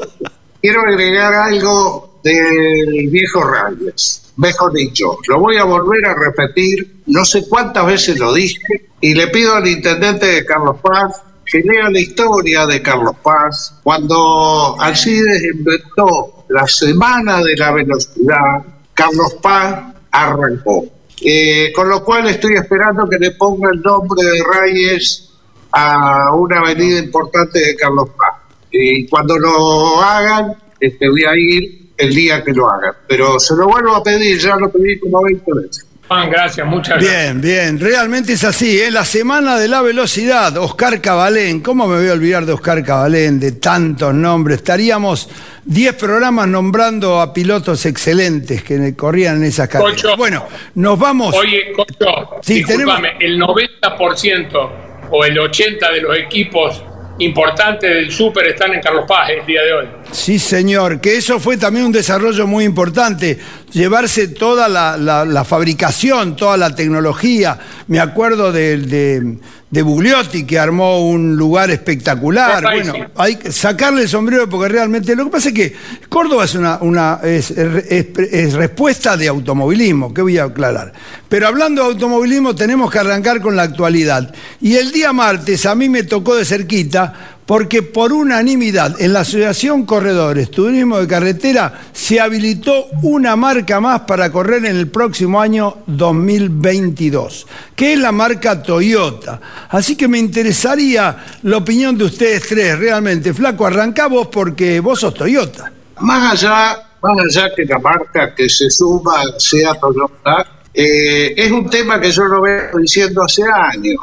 quiero 0.60 0.82
agregar 0.82 1.32
algo 1.32 2.15
del 2.30 3.08
viejo 3.08 3.42
Reyes. 3.44 4.32
Mejor 4.36 4.72
dicho, 4.72 5.18
lo 5.28 5.40
voy 5.40 5.56
a 5.56 5.64
volver 5.64 6.04
a 6.06 6.14
repetir, 6.14 7.02
no 7.06 7.24
sé 7.24 7.48
cuántas 7.48 7.86
veces 7.86 8.18
lo 8.18 8.34
dije, 8.34 8.90
y 9.00 9.14
le 9.14 9.28
pido 9.28 9.54
al 9.54 9.66
intendente 9.66 10.26
de 10.26 10.44
Carlos 10.44 10.76
Paz 10.82 11.22
que 11.46 11.60
lea 11.60 11.88
la 11.90 12.00
historia 12.00 12.66
de 12.66 12.82
Carlos 12.82 13.16
Paz. 13.22 13.78
Cuando 13.82 14.76
Alcides 14.80 15.44
inventó 15.44 16.44
la 16.48 16.66
semana 16.66 17.40
de 17.40 17.56
la 17.56 17.72
velocidad, 17.72 18.64
Carlos 18.92 19.34
Paz 19.40 19.94
arrancó. 20.10 20.84
Eh, 21.24 21.72
con 21.74 21.88
lo 21.88 22.04
cual 22.04 22.28
estoy 22.28 22.54
esperando 22.54 23.08
que 23.08 23.18
le 23.18 23.30
ponga 23.32 23.70
el 23.72 23.80
nombre 23.80 24.22
de 24.22 24.42
Reyes 24.60 25.30
a 25.72 26.34
una 26.34 26.58
avenida 26.58 26.98
importante 26.98 27.60
de 27.60 27.76
Carlos 27.76 28.10
Paz. 28.10 28.42
Y 28.70 29.06
cuando 29.06 29.38
lo 29.38 30.02
hagan, 30.02 30.54
este, 30.80 31.08
voy 31.08 31.24
a 31.24 31.36
ir 31.36 31.85
el 31.96 32.14
día 32.14 32.42
que 32.42 32.52
lo 32.52 32.68
hagan. 32.68 32.92
Pero 33.06 33.38
se 33.38 33.54
lo 33.56 33.66
vuelvo 33.66 33.96
a 33.96 34.02
pedir, 34.02 34.38
ya 34.38 34.56
lo 34.56 34.70
pedí 34.70 34.98
como 34.98 35.22
20 35.22 35.52
veces. 35.54 35.86
Juan, 36.08 36.30
gracias, 36.30 36.64
muchas 36.64 37.00
gracias. 37.00 37.12
Bien, 37.12 37.40
bien, 37.40 37.80
realmente 37.80 38.34
es 38.34 38.44
así, 38.44 38.78
¿eh? 38.78 38.92
la 38.92 39.04
semana 39.04 39.58
de 39.58 39.66
la 39.66 39.82
velocidad, 39.82 40.56
Oscar 40.56 41.00
Cabalén, 41.00 41.60
¿cómo 41.60 41.88
me 41.88 41.96
voy 41.96 42.08
a 42.08 42.12
olvidar 42.12 42.46
de 42.46 42.52
Oscar 42.52 42.84
Cabalén, 42.84 43.40
de 43.40 43.52
tantos 43.52 44.14
nombres? 44.14 44.58
Estaríamos 44.58 45.28
10 45.64 45.96
programas 45.96 46.46
nombrando 46.46 47.20
a 47.20 47.32
pilotos 47.32 47.84
excelentes 47.86 48.62
que 48.62 48.94
corrían 48.94 49.38
en 49.38 49.44
esas 49.44 49.68
carreras. 49.68 50.00
Cocho. 50.00 50.16
Bueno, 50.16 50.46
nos 50.76 50.96
vamos. 50.96 51.34
Oye, 51.34 51.72
Cocho, 51.74 52.38
Sí, 52.40 52.62
discúlpame, 52.62 53.16
el 53.18 53.40
90% 53.40 54.70
o 55.10 55.24
el 55.24 55.36
80% 55.36 55.92
de 55.92 56.00
los 56.02 56.16
equipos 56.16 56.84
importantes 57.18 57.88
del 57.90 58.10
Super 58.10 58.46
están 58.46 58.74
en 58.74 58.80
Carlos 58.80 59.04
Paz 59.06 59.30
el 59.30 59.46
día 59.46 59.62
de 59.62 59.72
hoy. 59.72 59.86
Sí, 60.10 60.38
señor, 60.38 61.00
que 61.00 61.16
eso 61.16 61.40
fue 61.40 61.56
también 61.56 61.86
un 61.86 61.92
desarrollo 61.92 62.46
muy 62.46 62.64
importante, 62.64 63.38
llevarse 63.72 64.28
toda 64.28 64.68
la, 64.68 64.96
la- 64.96 65.24
la 65.24 65.44
fabricación, 65.44 66.36
toda 66.36 66.56
la 66.56 66.74
tecnología. 66.74 67.58
Me 67.88 68.00
acuerdo 68.00 68.52
de, 68.52 68.78
de, 68.78 69.38
de 69.70 69.82
Bugliotti, 69.82 70.44
que 70.44 70.58
armó 70.58 71.08
un 71.08 71.36
lugar 71.36 71.70
espectacular. 71.70 72.62
Bueno, 72.62 72.92
hay 73.16 73.36
que 73.36 73.52
sacarle 73.52 74.02
el 74.02 74.08
sombrero 74.08 74.48
porque 74.48 74.68
realmente 74.68 75.14
lo 75.16 75.24
que 75.24 75.30
pasa 75.30 75.48
es 75.48 75.54
que 75.54 75.74
Córdoba 76.08 76.44
es 76.44 76.54
una, 76.54 76.78
una 76.80 77.20
es, 77.22 77.50
es- 77.50 78.06
es 78.18 78.52
respuesta 78.54 79.16
de 79.16 79.28
automovilismo, 79.28 80.14
que 80.14 80.22
voy 80.22 80.38
a 80.38 80.44
aclarar. 80.44 80.92
Pero 81.28 81.48
hablando 81.48 81.82
de 81.82 81.88
automovilismo 81.88 82.54
tenemos 82.54 82.90
que 82.90 82.98
arrancar 83.00 83.40
con 83.40 83.56
la 83.56 83.62
actualidad. 83.64 84.32
Y 84.60 84.76
el 84.76 84.92
día 84.92 85.12
martes 85.12 85.66
a 85.66 85.74
mí 85.74 85.88
me 85.88 86.04
tocó 86.04 86.34
de 86.36 86.44
cerquita 86.44 87.35
porque 87.46 87.82
por 87.82 88.12
unanimidad 88.12 89.00
en 89.00 89.12
la 89.12 89.20
Asociación 89.20 89.86
Corredores 89.86 90.50
Turismo 90.50 90.98
de 90.98 91.06
Carretera 91.06 91.80
se 91.92 92.20
habilitó 92.20 92.88
una 93.02 93.36
marca 93.36 93.80
más 93.80 94.00
para 94.00 94.30
correr 94.32 94.64
en 94.66 94.76
el 94.76 94.88
próximo 94.88 95.40
año 95.40 95.78
2022, 95.86 97.46
que 97.74 97.92
es 97.92 97.98
la 97.98 98.10
marca 98.10 98.60
Toyota. 98.60 99.40
Así 99.70 99.96
que 99.96 100.08
me 100.08 100.18
interesaría 100.18 101.24
la 101.44 101.58
opinión 101.58 101.96
de 101.96 102.04
ustedes 102.04 102.48
tres, 102.48 102.78
realmente. 102.78 103.32
Flaco, 103.32 103.64
arrancá 103.64 104.08
vos 104.08 104.26
porque 104.26 104.80
vos 104.80 104.98
sos 104.98 105.14
Toyota. 105.14 105.72
Más 106.00 106.32
allá, 106.32 106.76
más 107.00 107.16
allá 107.18 107.54
que 107.54 107.64
la 107.64 107.78
marca 107.78 108.34
que 108.34 108.48
se 108.48 108.68
suma 108.68 109.22
sea 109.38 109.74
Toyota, 109.74 110.46
eh, 110.74 111.32
es 111.36 111.50
un 111.50 111.70
tema 111.70 112.00
que 112.00 112.10
yo 112.10 112.24
lo 112.24 112.42
vengo 112.42 112.78
diciendo 112.78 113.22
hace 113.22 113.42
años, 113.44 113.98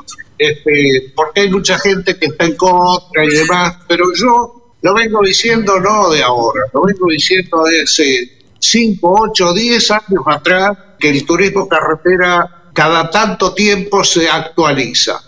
este, 0.45 1.11
porque 1.15 1.41
hay 1.41 1.49
mucha 1.49 1.77
gente 1.79 2.17
que 2.17 2.27
está 2.27 2.45
en 2.45 2.55
contra 2.55 3.25
y 3.25 3.29
demás, 3.29 3.77
pero 3.87 4.05
yo 4.15 4.73
lo 4.81 4.93
vengo 4.93 5.21
diciendo 5.23 5.79
no 5.79 6.11
de 6.11 6.23
ahora, 6.23 6.61
lo 6.73 6.83
vengo 6.83 7.07
diciendo 7.09 7.63
de 7.63 7.83
hace 7.83 8.43
5, 8.59 9.15
8, 9.29 9.53
10 9.53 9.91
años 9.91 10.23
atrás, 10.27 10.77
que 10.99 11.09
el 11.09 11.25
turismo 11.25 11.67
carretera 11.67 12.69
cada 12.73 13.09
tanto 13.09 13.53
tiempo 13.53 14.03
se 14.03 14.29
actualiza 14.29 15.21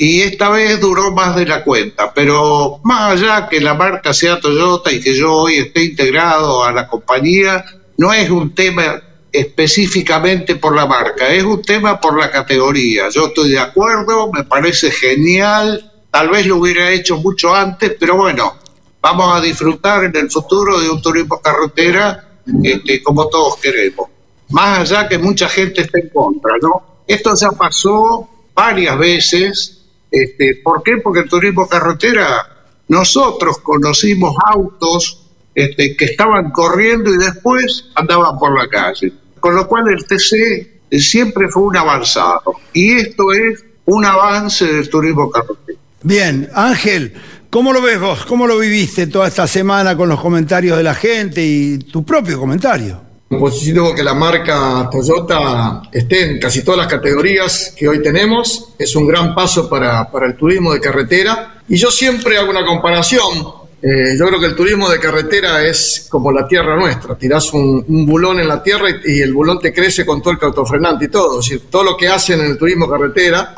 y 0.00 0.22
esta 0.22 0.48
vez 0.48 0.80
duró 0.80 1.12
más 1.12 1.36
de 1.36 1.44
la 1.44 1.62
cuenta. 1.62 2.14
Pero 2.14 2.80
más 2.84 3.12
allá 3.12 3.48
que 3.50 3.60
la 3.60 3.74
marca 3.74 4.14
sea 4.14 4.40
Toyota 4.40 4.90
y 4.90 4.98
que 4.98 5.14
yo 5.14 5.30
hoy 5.30 5.58
esté 5.58 5.84
integrado 5.84 6.64
a 6.64 6.72
la 6.72 6.88
compañía, 6.88 7.62
no 7.98 8.10
es 8.14 8.30
un 8.30 8.54
tema 8.54 9.02
específicamente 9.32 10.56
por 10.56 10.74
la 10.74 10.86
marca, 10.86 11.28
es 11.28 11.44
un 11.44 11.62
tema 11.62 12.00
por 12.00 12.18
la 12.18 12.30
categoría. 12.30 13.08
Yo 13.10 13.28
estoy 13.28 13.50
de 13.50 13.58
acuerdo, 13.58 14.30
me 14.32 14.44
parece 14.44 14.90
genial, 14.90 15.92
tal 16.10 16.30
vez 16.30 16.46
lo 16.46 16.56
hubiera 16.56 16.90
hecho 16.90 17.16
mucho 17.18 17.54
antes, 17.54 17.96
pero 17.98 18.16
bueno, 18.16 18.56
vamos 19.00 19.36
a 19.36 19.40
disfrutar 19.40 20.04
en 20.04 20.16
el 20.16 20.30
futuro 20.30 20.80
de 20.80 20.90
un 20.90 21.00
turismo 21.00 21.40
carretera 21.40 22.28
este, 22.62 23.02
como 23.02 23.28
todos 23.28 23.56
queremos. 23.58 24.08
Más 24.50 24.80
allá 24.80 25.08
que 25.08 25.18
mucha 25.18 25.48
gente 25.48 25.82
está 25.82 25.98
en 25.98 26.08
contra, 26.08 26.54
¿no? 26.60 27.02
Esto 27.06 27.34
ya 27.34 27.50
pasó 27.52 28.28
varias 28.54 28.98
veces. 28.98 29.78
Este, 30.10 30.56
¿Por 30.56 30.82
qué? 30.82 30.96
Porque 31.02 31.20
el 31.20 31.28
turismo 31.28 31.68
carretera, 31.68 32.64
nosotros 32.88 33.58
conocimos 33.58 34.34
autos 34.44 35.29
este, 35.54 35.96
que 35.96 36.04
estaban 36.06 36.50
corriendo 36.50 37.12
y 37.12 37.18
después 37.18 37.86
andaban 37.94 38.38
por 38.38 38.58
la 38.58 38.68
calle. 38.68 39.12
Con 39.38 39.56
lo 39.56 39.66
cual 39.66 39.84
el 39.88 40.04
TC 40.04 40.80
siempre 40.98 41.48
fue 41.48 41.62
un 41.64 41.76
avanzado. 41.76 42.54
Y 42.72 42.92
esto 42.92 43.32
es 43.32 43.64
un 43.86 44.04
avance 44.04 44.66
del 44.66 44.88
turismo 44.88 45.30
carretera. 45.30 45.78
Bien, 46.02 46.48
Ángel, 46.54 47.12
¿cómo 47.50 47.72
lo 47.72 47.82
ves 47.82 48.00
vos? 48.00 48.24
¿Cómo 48.24 48.46
lo 48.46 48.58
viviste 48.58 49.06
toda 49.06 49.28
esta 49.28 49.46
semana 49.46 49.96
con 49.96 50.08
los 50.08 50.20
comentarios 50.20 50.76
de 50.76 50.82
la 50.82 50.94
gente 50.94 51.44
y 51.44 51.78
tu 51.78 52.04
propio 52.04 52.38
comentario? 52.38 53.10
Positivo 53.28 53.94
que 53.94 54.02
la 54.02 54.14
marca 54.14 54.88
Toyota 54.90 55.82
esté 55.92 56.32
en 56.32 56.40
casi 56.40 56.64
todas 56.64 56.78
las 56.78 56.88
categorías 56.88 57.72
que 57.76 57.86
hoy 57.86 58.02
tenemos. 58.02 58.74
Es 58.76 58.96
un 58.96 59.06
gran 59.06 59.34
paso 59.34 59.68
para, 59.68 60.10
para 60.10 60.26
el 60.26 60.36
turismo 60.36 60.72
de 60.72 60.80
carretera. 60.80 61.62
Y 61.68 61.76
yo 61.76 61.90
siempre 61.92 62.38
hago 62.38 62.50
una 62.50 62.66
comparación. 62.66 63.59
Eh, 63.82 64.14
yo 64.18 64.26
creo 64.26 64.38
que 64.38 64.46
el 64.46 64.54
turismo 64.54 64.90
de 64.90 65.00
carretera 65.00 65.64
es 65.64 66.06
como 66.10 66.30
la 66.30 66.46
tierra 66.46 66.76
nuestra. 66.76 67.16
Tirás 67.16 67.52
un, 67.54 67.84
bulón 68.06 68.38
en 68.38 68.48
la 68.48 68.62
tierra 68.62 68.88
y, 69.04 69.20
el 69.20 69.32
bulón 69.32 69.58
te 69.58 69.72
crece 69.72 70.04
con 70.04 70.20
todo 70.20 70.32
el 70.32 70.38
cautofrenante 70.38 71.06
y 71.06 71.08
todo. 71.08 71.40
Es 71.40 71.46
decir, 71.46 71.62
todo 71.70 71.84
lo 71.84 71.96
que 71.96 72.08
hacen 72.08 72.40
en 72.40 72.46
el 72.46 72.58
turismo 72.58 72.88
carretera 72.88 73.54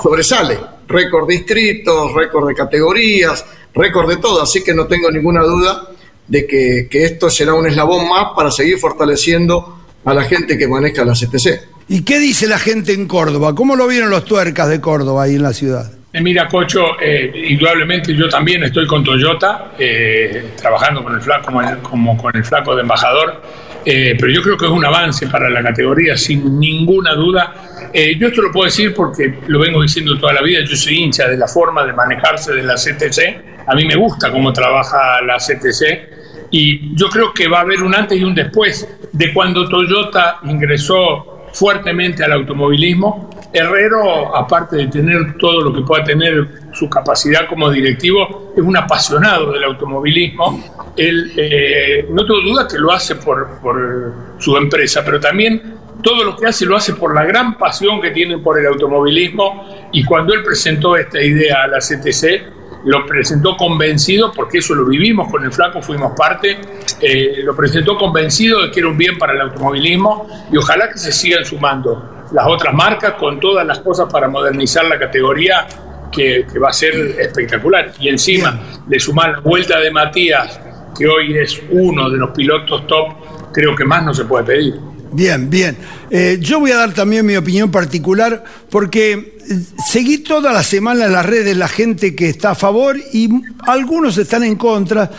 sobresale. 0.00 0.58
Récord 0.88 1.28
de 1.28 1.36
inscritos, 1.36 2.12
récord 2.14 2.48
de 2.48 2.54
categorías, 2.54 3.44
récord 3.72 4.08
de 4.08 4.16
todo. 4.16 4.42
Así 4.42 4.64
que 4.64 4.74
no 4.74 4.86
tengo 4.86 5.10
ninguna 5.10 5.44
duda 5.44 5.88
de 6.26 6.46
que, 6.46 6.88
que 6.90 7.04
esto 7.04 7.30
será 7.30 7.54
un 7.54 7.66
eslabón 7.66 8.08
más 8.08 8.32
para 8.34 8.50
seguir 8.50 8.78
fortaleciendo 8.78 9.78
a 10.04 10.14
la 10.14 10.24
gente 10.24 10.58
que 10.58 10.66
maneja 10.66 11.04
la 11.04 11.12
CTC. 11.12 11.68
¿Y 11.88 12.02
qué 12.02 12.18
dice 12.18 12.48
la 12.48 12.58
gente 12.58 12.92
en 12.92 13.06
Córdoba? 13.06 13.54
¿Cómo 13.54 13.76
lo 13.76 13.86
vieron 13.86 14.10
los 14.10 14.24
tuercas 14.24 14.68
de 14.68 14.80
Córdoba 14.80 15.24
ahí 15.24 15.36
en 15.36 15.42
la 15.42 15.52
ciudad? 15.52 15.92
Mira, 16.12 16.48
Cocho, 16.48 17.00
eh, 17.00 17.30
indudablemente 17.50 18.14
yo 18.16 18.28
también 18.28 18.64
estoy 18.64 18.84
con 18.84 19.04
Toyota, 19.04 19.72
eh, 19.78 20.54
trabajando 20.56 21.04
con 21.04 21.14
el 21.14 21.20
flaco, 21.20 21.52
como 21.82 22.16
con 22.16 22.34
el 22.34 22.44
flaco 22.44 22.74
de 22.74 22.82
embajador, 22.82 23.40
eh, 23.84 24.16
pero 24.18 24.32
yo 24.32 24.42
creo 24.42 24.56
que 24.56 24.66
es 24.66 24.72
un 24.72 24.84
avance 24.84 25.28
para 25.28 25.48
la 25.48 25.62
categoría, 25.62 26.16
sin 26.16 26.58
ninguna 26.58 27.14
duda. 27.14 27.54
Eh, 27.92 28.16
yo 28.18 28.26
esto 28.26 28.42
lo 28.42 28.50
puedo 28.50 28.64
decir 28.66 28.92
porque 28.92 29.38
lo 29.46 29.60
vengo 29.60 29.82
diciendo 29.82 30.18
toda 30.18 30.32
la 30.32 30.42
vida, 30.42 30.60
yo 30.64 30.74
soy 30.74 30.98
hincha 30.98 31.28
de 31.28 31.36
la 31.36 31.46
forma 31.46 31.86
de 31.86 31.92
manejarse 31.92 32.54
de 32.54 32.62
la 32.64 32.74
CTC, 32.74 33.64
a 33.66 33.74
mí 33.76 33.84
me 33.84 33.94
gusta 33.94 34.32
cómo 34.32 34.52
trabaja 34.52 35.20
la 35.22 35.36
CTC 35.36 36.48
y 36.50 36.94
yo 36.96 37.08
creo 37.08 37.32
que 37.32 37.46
va 37.46 37.58
a 37.58 37.60
haber 37.62 37.82
un 37.84 37.94
antes 37.94 38.18
y 38.18 38.24
un 38.24 38.34
después 38.34 38.86
de 39.12 39.32
cuando 39.32 39.68
Toyota 39.68 40.38
ingresó 40.44 41.46
fuertemente 41.52 42.24
al 42.24 42.32
automovilismo. 42.32 43.30
Herrero, 43.52 44.36
aparte 44.36 44.76
de 44.76 44.86
tener 44.86 45.36
todo 45.36 45.62
lo 45.62 45.72
que 45.72 45.82
pueda 45.82 46.04
tener 46.04 46.48
su 46.72 46.88
capacidad 46.88 47.48
como 47.48 47.68
directivo, 47.70 48.52
es 48.56 48.62
un 48.62 48.76
apasionado 48.76 49.52
del 49.52 49.64
automovilismo. 49.64 50.92
Él, 50.96 51.32
eh, 51.36 52.06
no 52.10 52.24
tengo 52.24 52.40
duda 52.40 52.68
que 52.68 52.78
lo 52.78 52.92
hace 52.92 53.16
por, 53.16 53.58
por 53.60 54.14
su 54.38 54.56
empresa, 54.56 55.02
pero 55.04 55.18
también 55.18 55.74
todo 56.02 56.24
lo 56.24 56.36
que 56.36 56.46
hace 56.46 56.64
lo 56.64 56.76
hace 56.76 56.94
por 56.94 57.14
la 57.14 57.24
gran 57.24 57.58
pasión 57.58 58.00
que 58.00 58.10
tienen 58.10 58.42
por 58.42 58.58
el 58.58 58.66
automovilismo. 58.66 59.88
Y 59.92 60.04
cuando 60.04 60.32
él 60.32 60.42
presentó 60.44 60.96
esta 60.96 61.20
idea 61.20 61.64
a 61.64 61.66
la 61.66 61.78
CTC, 61.78 62.60
lo 62.84 63.04
presentó 63.04 63.56
convencido, 63.56 64.32
porque 64.32 64.58
eso 64.58 64.74
lo 64.74 64.86
vivimos 64.86 65.30
con 65.30 65.44
el 65.44 65.52
flaco, 65.52 65.82
fuimos 65.82 66.12
parte, 66.16 66.58
eh, 67.00 67.42
lo 67.42 67.54
presentó 67.54 67.96
convencido 67.96 68.62
de 68.62 68.70
que 68.70 68.80
era 68.80 68.88
un 68.88 68.96
bien 68.96 69.18
para 69.18 69.34
el 69.34 69.40
automovilismo 69.40 70.26
y 70.50 70.56
ojalá 70.56 70.88
que 70.88 70.98
se 70.98 71.12
sigan 71.12 71.44
sumando 71.44 72.19
las 72.32 72.46
otras 72.46 72.74
marcas 72.74 73.14
con 73.14 73.40
todas 73.40 73.66
las 73.66 73.80
cosas 73.80 74.10
para 74.10 74.28
modernizar 74.28 74.84
la 74.84 74.98
categoría 74.98 75.66
que, 76.10 76.46
que 76.50 76.58
va 76.58 76.68
a 76.68 76.72
ser 76.72 76.94
espectacular. 77.18 77.92
Y 77.98 78.08
encima 78.08 78.82
le 78.88 78.98
sumar 78.98 79.30
la 79.30 79.40
vuelta 79.40 79.78
de 79.80 79.90
Matías, 79.90 80.60
que 80.96 81.06
hoy 81.06 81.36
es 81.38 81.60
uno 81.70 82.10
de 82.10 82.18
los 82.18 82.30
pilotos 82.30 82.86
top, 82.86 83.52
creo 83.52 83.74
que 83.74 83.84
más 83.84 84.04
no 84.04 84.14
se 84.14 84.24
puede 84.24 84.44
pedir. 84.44 84.74
Bien, 85.12 85.50
bien. 85.50 85.76
Eh, 86.10 86.38
yo 86.40 86.60
voy 86.60 86.70
a 86.70 86.76
dar 86.76 86.94
también 86.94 87.26
mi 87.26 87.36
opinión 87.36 87.70
particular 87.70 88.44
porque 88.68 89.12
eh, 89.12 89.58
seguí 89.84 90.18
toda 90.18 90.52
la 90.52 90.62
semana 90.62 91.06
en 91.06 91.12
las 91.12 91.26
redes 91.26 91.56
la 91.56 91.68
gente 91.68 92.14
que 92.14 92.28
está 92.28 92.50
a 92.50 92.54
favor 92.54 92.96
y 93.12 93.28
algunos 93.66 94.16
están 94.18 94.44
en 94.44 94.56
contra. 94.56 95.10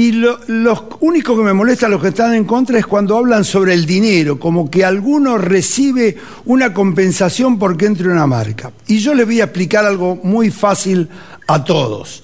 Y 0.00 0.12
lo, 0.12 0.40
los 0.46 0.84
únicos 1.00 1.36
que 1.36 1.44
me 1.44 1.52
molesta 1.52 1.86
los 1.86 2.00
que 2.00 2.08
están 2.08 2.32
en 2.32 2.46
contra 2.46 2.78
es 2.78 2.86
cuando 2.86 3.18
hablan 3.18 3.44
sobre 3.44 3.74
el 3.74 3.84
dinero, 3.84 4.40
como 4.40 4.70
que 4.70 4.82
alguno 4.82 5.36
recibe 5.36 6.16
una 6.46 6.72
compensación 6.72 7.58
porque 7.58 7.84
entre 7.84 8.08
una 8.08 8.26
marca. 8.26 8.72
Y 8.86 9.00
yo 9.00 9.12
les 9.12 9.26
voy 9.26 9.42
a 9.42 9.44
explicar 9.44 9.84
algo 9.84 10.18
muy 10.22 10.50
fácil 10.50 11.06
a 11.46 11.62
todos, 11.62 12.22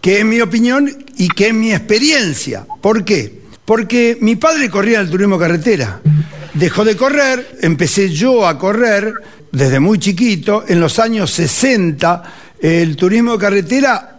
que 0.00 0.20
es 0.20 0.24
mi 0.24 0.40
opinión 0.40 0.88
y 1.16 1.26
que 1.26 1.48
es 1.48 1.54
mi 1.54 1.72
experiencia. 1.72 2.64
¿Por 2.80 3.04
qué? 3.04 3.40
Porque 3.64 4.16
mi 4.20 4.36
padre 4.36 4.70
corría 4.70 5.00
el 5.00 5.10
turismo 5.10 5.40
carretera. 5.40 6.00
Dejó 6.54 6.84
de 6.84 6.96
correr, 6.96 7.58
empecé 7.62 8.10
yo 8.10 8.46
a 8.46 8.56
correr 8.56 9.12
desde 9.50 9.80
muy 9.80 9.98
chiquito. 9.98 10.64
En 10.68 10.78
los 10.78 11.00
años 11.00 11.32
60 11.32 12.22
el 12.60 12.94
turismo 12.94 13.32
de 13.32 13.38
carretera 13.38 14.17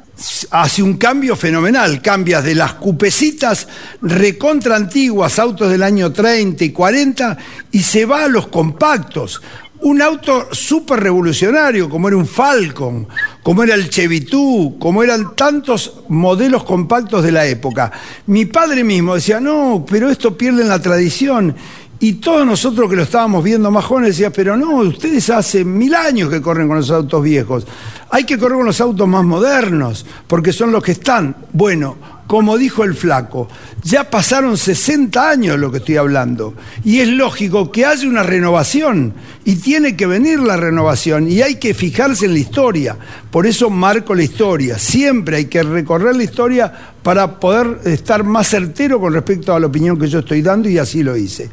hace 0.51 0.83
un 0.83 0.97
cambio 0.97 1.35
fenomenal. 1.35 2.01
Cambias 2.01 2.43
de 2.43 2.55
las 2.55 2.73
cupecitas 2.73 3.67
recontra 4.01 4.75
antiguas, 4.75 5.39
autos 5.39 5.69
del 5.69 5.83
año 5.83 6.11
30 6.11 6.63
y 6.63 6.71
40, 6.71 7.37
y 7.71 7.81
se 7.81 8.05
va 8.05 8.25
a 8.25 8.27
los 8.27 8.47
compactos. 8.47 9.41
Un 9.81 10.01
auto 10.01 10.49
súper 10.51 10.99
revolucionario, 10.99 11.89
como 11.89 12.09
era 12.09 12.17
un 12.17 12.27
Falcon, 12.27 13.07
como 13.41 13.63
era 13.63 13.75
el 13.75 13.89
Chevitú, 13.89 14.75
como 14.77 15.03
eran 15.03 15.35
tantos 15.37 16.01
modelos 16.09 16.65
compactos 16.65 17.23
de 17.23 17.31
la 17.31 17.45
época. 17.45 17.89
Mi 18.25 18.45
padre 18.45 18.83
mismo 18.83 19.15
decía, 19.15 19.39
no, 19.39 19.85
pero 19.89 20.09
esto 20.09 20.37
pierde 20.37 20.65
la 20.65 20.81
tradición. 20.81 21.55
Y 22.01 22.13
todos 22.13 22.45
nosotros 22.45 22.89
que 22.89 22.95
lo 22.95 23.03
estábamos 23.03 23.43
viendo 23.43 23.69
más 23.71 23.83
jóvenes 23.83 24.23
pero 24.33 24.55
no, 24.55 24.77
ustedes 24.77 25.29
hace 25.29 25.65
mil 25.65 25.93
años 25.93 26.29
que 26.29 26.41
corren 26.41 26.67
con 26.67 26.77
los 26.77 26.89
autos 26.91 27.21
viejos. 27.21 27.65
Hay 28.09 28.23
que 28.23 28.37
correr 28.37 28.57
con 28.57 28.65
los 28.65 28.79
autos 28.79 29.07
más 29.07 29.23
modernos, 29.25 30.05
porque 30.25 30.53
son 30.53 30.71
los 30.71 30.81
que 30.81 30.93
están. 30.93 31.35
Bueno, 31.51 31.97
como 32.29 32.59
dijo 32.59 32.83
el 32.83 32.93
flaco, 32.93 33.47
ya 33.81 34.11
pasaron 34.11 34.55
60 34.55 35.31
años 35.31 35.57
lo 35.57 35.71
que 35.71 35.79
estoy 35.79 35.97
hablando. 35.97 36.53
Y 36.83 36.99
es 36.99 37.07
lógico 37.07 37.71
que 37.71 37.87
haya 37.87 38.07
una 38.07 38.21
renovación. 38.21 39.15
Y 39.45 39.55
tiene 39.55 39.95
que 39.95 40.05
venir 40.05 40.39
la 40.39 40.55
renovación. 40.55 41.27
Y 41.27 41.41
hay 41.41 41.55
que 41.55 41.73
fijarse 41.73 42.27
en 42.27 42.33
la 42.33 42.39
historia. 42.39 42.95
Por 43.31 43.47
eso 43.47 43.71
marco 43.71 44.13
la 44.13 44.21
historia. 44.21 44.77
Siempre 44.77 45.37
hay 45.37 45.45
que 45.45 45.63
recorrer 45.63 46.15
la 46.15 46.23
historia 46.23 46.71
para 47.01 47.39
poder 47.39 47.79
estar 47.85 48.23
más 48.23 48.47
certero 48.47 48.99
con 48.99 49.11
respecto 49.11 49.55
a 49.55 49.59
la 49.59 49.65
opinión 49.65 49.97
que 49.97 50.07
yo 50.07 50.19
estoy 50.19 50.43
dando 50.43 50.69
y 50.69 50.77
así 50.77 51.01
lo 51.01 51.17
hice. 51.17 51.49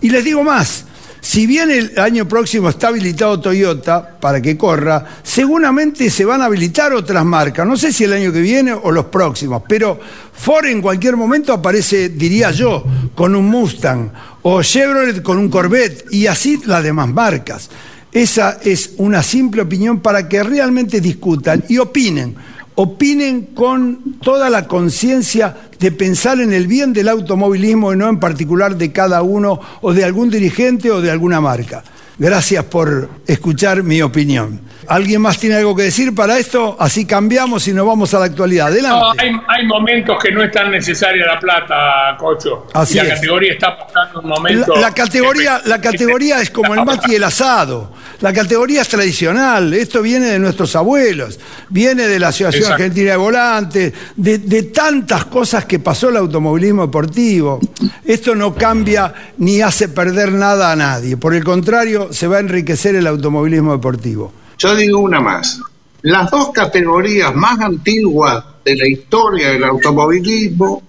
Y 0.00 0.10
les 0.10 0.24
digo 0.24 0.44
más, 0.44 0.84
si 1.20 1.46
bien 1.46 1.70
el 1.70 1.98
año 1.98 2.26
próximo 2.26 2.68
está 2.68 2.88
habilitado 2.88 3.40
Toyota 3.40 4.18
para 4.18 4.40
que 4.40 4.56
corra, 4.56 5.04
seguramente 5.22 6.08
se 6.08 6.24
van 6.24 6.40
a 6.40 6.46
habilitar 6.46 6.92
otras 6.94 7.24
marcas. 7.24 7.66
No 7.66 7.76
sé 7.76 7.92
si 7.92 8.04
el 8.04 8.12
año 8.12 8.32
que 8.32 8.40
viene 8.40 8.72
o 8.72 8.90
los 8.90 9.06
próximos, 9.06 9.62
pero 9.68 10.00
Ford 10.32 10.66
en 10.66 10.80
cualquier 10.80 11.16
momento 11.16 11.52
aparece, 11.52 12.08
diría 12.08 12.50
yo, 12.50 12.84
con 13.14 13.34
un 13.34 13.46
Mustang 13.46 14.10
o 14.42 14.62
Chevrolet 14.62 15.22
con 15.22 15.38
un 15.38 15.50
Corvette 15.50 16.06
y 16.10 16.26
así 16.26 16.60
las 16.64 16.82
demás 16.82 17.08
marcas. 17.08 17.68
Esa 18.12 18.58
es 18.64 18.94
una 18.96 19.22
simple 19.22 19.62
opinión 19.62 20.00
para 20.00 20.28
que 20.28 20.42
realmente 20.42 21.00
discutan 21.00 21.64
y 21.68 21.78
opinen 21.78 22.34
opinen 22.74 23.42
con 23.54 24.18
toda 24.22 24.48
la 24.50 24.66
conciencia 24.66 25.56
de 25.78 25.92
pensar 25.92 26.40
en 26.40 26.52
el 26.52 26.66
bien 26.66 26.92
del 26.92 27.08
automovilismo 27.08 27.92
y 27.92 27.96
no 27.96 28.08
en 28.08 28.20
particular 28.20 28.76
de 28.76 28.92
cada 28.92 29.22
uno 29.22 29.60
o 29.80 29.92
de 29.92 30.04
algún 30.04 30.30
dirigente 30.30 30.90
o 30.90 31.00
de 31.00 31.10
alguna 31.10 31.40
marca. 31.40 31.82
Gracias 32.18 32.64
por 32.64 33.08
escuchar 33.26 33.82
mi 33.82 34.02
opinión. 34.02 34.60
¿Alguien 34.86 35.20
más 35.20 35.38
tiene 35.38 35.56
algo 35.56 35.76
que 35.76 35.84
decir 35.84 36.14
para 36.14 36.38
esto? 36.38 36.76
Así 36.78 37.04
cambiamos 37.04 37.66
y 37.68 37.72
nos 37.72 37.86
vamos 37.86 38.12
a 38.14 38.18
la 38.18 38.24
actualidad. 38.26 38.68
Adelante. 38.68 39.22
hay, 39.46 39.66
momentos 39.66 40.16
que 40.22 40.32
no 40.32 40.42
es 40.42 40.50
tan 40.50 40.70
necesaria 40.70 41.26
la 41.26 41.38
plata, 41.38 42.16
Cocho. 42.18 42.66
Así 42.74 42.94
la 42.94 43.08
categoría 43.08 43.52
está 43.52 43.76
pasando 43.76 44.20
un 44.20 44.28
momento. 44.28 44.74
La, 44.76 44.92
categoría, 44.92 45.60
la 45.64 45.80
categoría 45.80 46.40
es 46.40 46.50
como 46.50 46.74
el 46.74 46.84
mate 46.84 47.12
y 47.12 47.14
el 47.16 47.24
asado. 47.24 47.92
La 48.20 48.32
categoría 48.32 48.82
es 48.82 48.88
tradicional. 48.88 49.72
Esto 49.74 50.02
viene 50.02 50.26
de 50.26 50.38
nuestros 50.38 50.74
abuelos. 50.76 51.38
Viene 51.68 52.06
de 52.06 52.18
la 52.18 52.28
Asociación 52.28 52.72
Argentina 52.72 53.12
de 53.12 53.16
Volantes, 53.16 53.92
de, 54.16 54.38
de 54.38 54.62
tantas 54.64 55.26
cosas 55.26 55.64
que 55.64 55.78
pasó 55.78 56.08
el 56.08 56.16
automovilismo 56.16 56.82
deportivo. 56.82 57.60
Esto 58.04 58.34
no 58.34 58.54
cambia 58.54 59.12
ni 59.38 59.60
hace 59.60 59.88
perder 59.88 60.32
nada 60.32 60.72
a 60.72 60.76
nadie. 60.76 61.16
Por 61.16 61.34
el 61.34 61.44
contrario, 61.44 62.12
se 62.12 62.26
va 62.26 62.38
a 62.38 62.40
enriquecer 62.40 62.94
el 62.94 63.06
automovilismo 63.06 63.72
deportivo. 63.72 64.39
Yo 64.60 64.76
digo 64.76 64.98
una 64.98 65.20
más. 65.20 65.58
Las 66.02 66.30
dos 66.30 66.50
categorías 66.50 67.34
más 67.34 67.60
antiguas 67.60 68.44
de 68.62 68.76
la 68.76 68.86
historia 68.86 69.48
del 69.52 69.64
automovilismo 69.64 70.82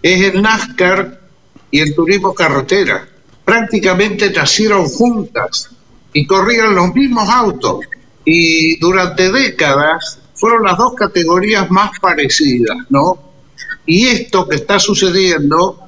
es 0.00 0.22
el 0.32 0.40
NASCAR 0.40 1.20
y 1.70 1.80
el 1.80 1.94
turismo 1.94 2.32
carretera. 2.32 3.06
Prácticamente 3.44 4.30
nacieron 4.30 4.86
juntas 4.86 5.68
y 6.14 6.26
corrían 6.26 6.74
los 6.74 6.94
mismos 6.94 7.28
autos. 7.28 7.80
Y 8.24 8.78
durante 8.78 9.30
décadas 9.30 10.18
fueron 10.34 10.64
las 10.64 10.78
dos 10.78 10.94
categorías 10.94 11.70
más 11.70 11.90
parecidas, 12.00 12.78
¿no? 12.88 13.18
Y 13.84 14.06
esto 14.06 14.48
que 14.48 14.56
está 14.56 14.78
sucediendo 14.78 15.78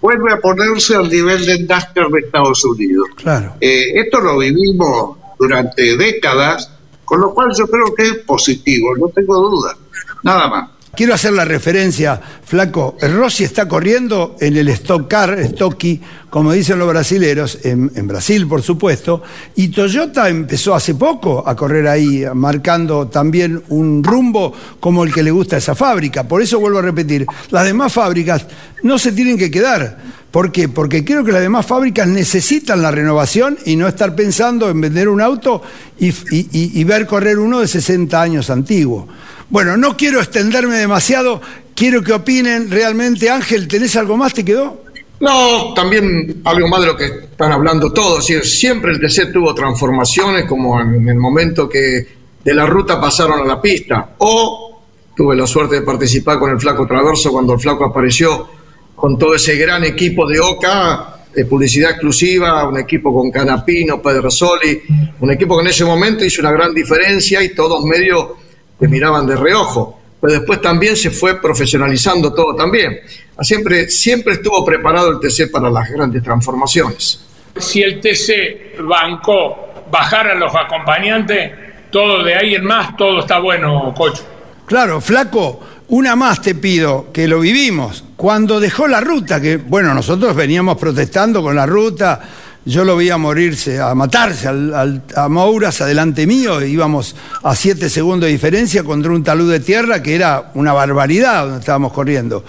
vuelve 0.00 0.32
a 0.32 0.36
ponerse 0.38 0.94
al 0.94 1.08
nivel 1.08 1.44
del 1.44 1.66
NASCAR 1.66 2.08
de 2.08 2.20
Estados 2.20 2.64
Unidos. 2.64 3.08
Claro. 3.16 3.56
Eh, 3.60 3.98
esto 3.98 4.20
lo 4.20 4.38
vivimos 4.38 5.17
durante 5.38 5.96
décadas, 5.96 6.70
con 7.04 7.20
lo 7.20 7.32
cual 7.32 7.50
yo 7.56 7.66
creo 7.66 7.94
que 7.94 8.02
es 8.02 8.14
positivo, 8.26 8.96
no 8.96 9.08
tengo 9.08 9.38
duda, 9.38 9.76
nada 10.22 10.48
más. 10.48 10.70
Quiero 10.98 11.14
hacer 11.14 11.32
la 11.32 11.44
referencia, 11.44 12.20
Flaco. 12.44 12.96
Rossi 13.00 13.44
está 13.44 13.68
corriendo 13.68 14.34
en 14.40 14.56
el 14.56 14.68
Stock 14.70 15.06
Car, 15.06 15.38
Stocky, 15.44 16.00
como 16.28 16.52
dicen 16.52 16.76
los 16.76 16.88
brasileros, 16.88 17.60
en, 17.62 17.92
en, 17.94 18.08
Brasil, 18.08 18.48
por 18.48 18.62
supuesto. 18.62 19.22
Y 19.54 19.68
Toyota 19.68 20.28
empezó 20.28 20.74
hace 20.74 20.96
poco 20.96 21.46
a 21.46 21.54
correr 21.54 21.86
ahí, 21.86 22.24
marcando 22.34 23.06
también 23.06 23.62
un 23.68 24.02
rumbo 24.02 24.52
como 24.80 25.04
el 25.04 25.14
que 25.14 25.22
le 25.22 25.30
gusta 25.30 25.54
a 25.54 25.60
esa 25.60 25.76
fábrica. 25.76 26.26
Por 26.26 26.42
eso 26.42 26.58
vuelvo 26.58 26.78
a 26.80 26.82
repetir, 26.82 27.26
las 27.50 27.64
demás 27.64 27.92
fábricas 27.92 28.44
no 28.82 28.98
se 28.98 29.12
tienen 29.12 29.38
que 29.38 29.52
quedar. 29.52 29.98
¿Por 30.30 30.52
qué? 30.52 30.68
Porque 30.68 31.04
creo 31.04 31.24
que 31.24 31.32
las 31.32 31.40
demás 31.40 31.64
fábricas 31.64 32.06
necesitan 32.06 32.82
la 32.82 32.90
renovación 32.90 33.58
y 33.64 33.76
no 33.76 33.88
estar 33.88 34.14
pensando 34.14 34.68
en 34.68 34.80
vender 34.80 35.08
un 35.08 35.22
auto 35.22 35.62
y, 35.98 36.84
ver 36.84 37.06
correr 37.06 37.38
uno 37.38 37.60
de 37.60 37.68
60 37.68 38.20
años 38.20 38.50
antiguo. 38.50 39.08
Bueno, 39.48 39.78
no 39.78 39.96
quiero 39.96 40.20
extenderme 40.20 40.76
demasiado, 40.76 41.40
quiero 41.74 42.02
que 42.02 42.12
opinen 42.12 42.70
realmente. 42.70 43.30
Ángel, 43.30 43.66
¿tenés 43.66 43.96
algo 43.96 44.18
más? 44.18 44.34
¿Te 44.34 44.44
quedó? 44.44 44.84
No, 45.20 45.72
también 45.74 46.42
algo 46.44 46.68
más 46.68 46.80
de 46.82 46.86
lo 46.86 46.96
que 46.96 47.06
están 47.06 47.50
hablando 47.50 47.90
todos. 47.90 48.26
Siempre 48.26 48.92
el 48.92 49.00
TC 49.00 49.32
tuvo 49.32 49.54
transformaciones, 49.54 50.44
como 50.44 50.78
en 50.78 51.08
el 51.08 51.16
momento 51.16 51.66
que 51.66 52.06
de 52.44 52.54
la 52.54 52.66
ruta 52.66 53.00
pasaron 53.00 53.40
a 53.40 53.44
la 53.44 53.62
pista. 53.62 54.10
O 54.18 54.82
tuve 55.16 55.34
la 55.34 55.46
suerte 55.46 55.76
de 55.76 55.82
participar 55.82 56.38
con 56.38 56.50
el 56.50 56.60
Flaco 56.60 56.86
Traverso 56.86 57.32
cuando 57.32 57.54
el 57.54 57.60
Flaco 57.60 57.86
apareció 57.86 58.57
con 58.98 59.16
todo 59.16 59.36
ese 59.36 59.56
gran 59.56 59.84
equipo 59.84 60.26
de 60.26 60.40
OCA, 60.40 61.20
de 61.32 61.44
publicidad 61.44 61.92
exclusiva, 61.92 62.68
un 62.68 62.78
equipo 62.78 63.14
con 63.14 63.30
Canapino, 63.30 64.02
Pedrosoli, 64.02 64.82
un 65.20 65.30
equipo 65.30 65.56
que 65.56 65.62
en 65.62 65.68
ese 65.68 65.84
momento 65.84 66.24
hizo 66.24 66.40
una 66.40 66.50
gran 66.50 66.74
diferencia 66.74 67.40
y 67.40 67.54
todos 67.54 67.84
medio 67.84 68.36
le 68.80 68.88
miraban 68.88 69.24
de 69.24 69.36
reojo. 69.36 70.00
Pero 70.20 70.32
después 70.32 70.60
también 70.60 70.96
se 70.96 71.12
fue 71.12 71.40
profesionalizando 71.40 72.34
todo 72.34 72.56
también. 72.56 72.98
Siempre, 73.40 73.88
siempre 73.88 74.34
estuvo 74.34 74.64
preparado 74.64 75.10
el 75.10 75.20
TC 75.20 75.48
para 75.52 75.70
las 75.70 75.88
grandes 75.88 76.20
transformaciones. 76.24 77.24
Si 77.56 77.80
el 77.80 78.00
TC 78.00 78.82
bancó 78.82 79.68
bajar 79.92 80.26
a 80.26 80.34
los 80.34 80.52
acompañantes, 80.56 81.52
todo 81.92 82.24
de 82.24 82.34
ahí 82.34 82.56
en 82.56 82.64
más, 82.64 82.96
todo 82.96 83.20
está 83.20 83.38
bueno, 83.38 83.94
Cocho. 83.96 84.24
Claro, 84.66 85.00
flaco, 85.00 85.60
una 85.88 86.16
más 86.16 86.42
te 86.42 86.54
pido, 86.54 87.08
que 87.12 87.26
lo 87.26 87.40
vivimos. 87.40 88.04
Cuando 88.16 88.60
dejó 88.60 88.88
la 88.88 89.00
ruta, 89.00 89.40
que 89.40 89.56
bueno, 89.56 89.94
nosotros 89.94 90.34
veníamos 90.34 90.76
protestando 90.76 91.42
con 91.42 91.56
la 91.56 91.66
ruta, 91.66 92.20
yo 92.64 92.84
lo 92.84 92.96
vi 92.96 93.08
a 93.08 93.16
morirse, 93.16 93.80
a 93.80 93.94
matarse 93.94 94.48
a 94.48 95.28
Mouras 95.28 95.80
adelante 95.80 96.26
mío, 96.26 96.60
íbamos 96.62 97.16
a 97.42 97.54
siete 97.54 97.88
segundos 97.88 98.26
de 98.26 98.32
diferencia 98.32 98.84
contra 98.84 99.10
un 99.12 99.24
talud 99.24 99.50
de 99.50 99.60
tierra 99.60 100.02
que 100.02 100.14
era 100.14 100.50
una 100.54 100.74
barbaridad 100.74 101.44
donde 101.44 101.60
estábamos 101.60 101.92
corriendo. 101.92 102.44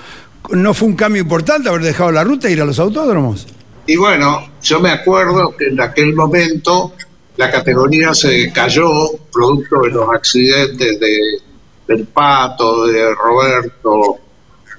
¿No 0.52 0.74
fue 0.74 0.90
un 0.90 0.96
cambio 0.96 1.22
importante 1.22 1.70
haber 1.70 1.84
dejado 1.84 2.12
la 2.12 2.24
ruta 2.24 2.50
e 2.50 2.52
ir 2.52 2.62
a 2.62 2.66
los 2.66 2.80
autódromos? 2.80 3.48
Y 3.86 3.96
bueno, 3.96 4.50
yo 4.62 4.80
me 4.80 4.92
acuerdo 4.92 5.56
que 5.56 5.68
en 5.68 5.80
aquel 5.80 6.14
momento 6.14 6.94
la 7.38 7.50
categoría 7.50 8.14
se 8.14 8.52
cayó 8.52 9.12
producto 9.32 9.84
de 9.84 9.92
los 9.92 10.10
accidentes 10.10 11.00
de 11.00 11.40
del 11.90 12.06
Pato, 12.06 12.86
de 12.86 13.16
Roberto, 13.16 14.20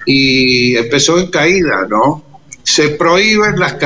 y 0.06 0.76
empezó 0.76 1.18
en 1.18 1.26
caída, 1.28 1.84
¿no? 1.88 2.22
Se 2.62 2.90
prohíben 2.90 3.58
las, 3.58 3.76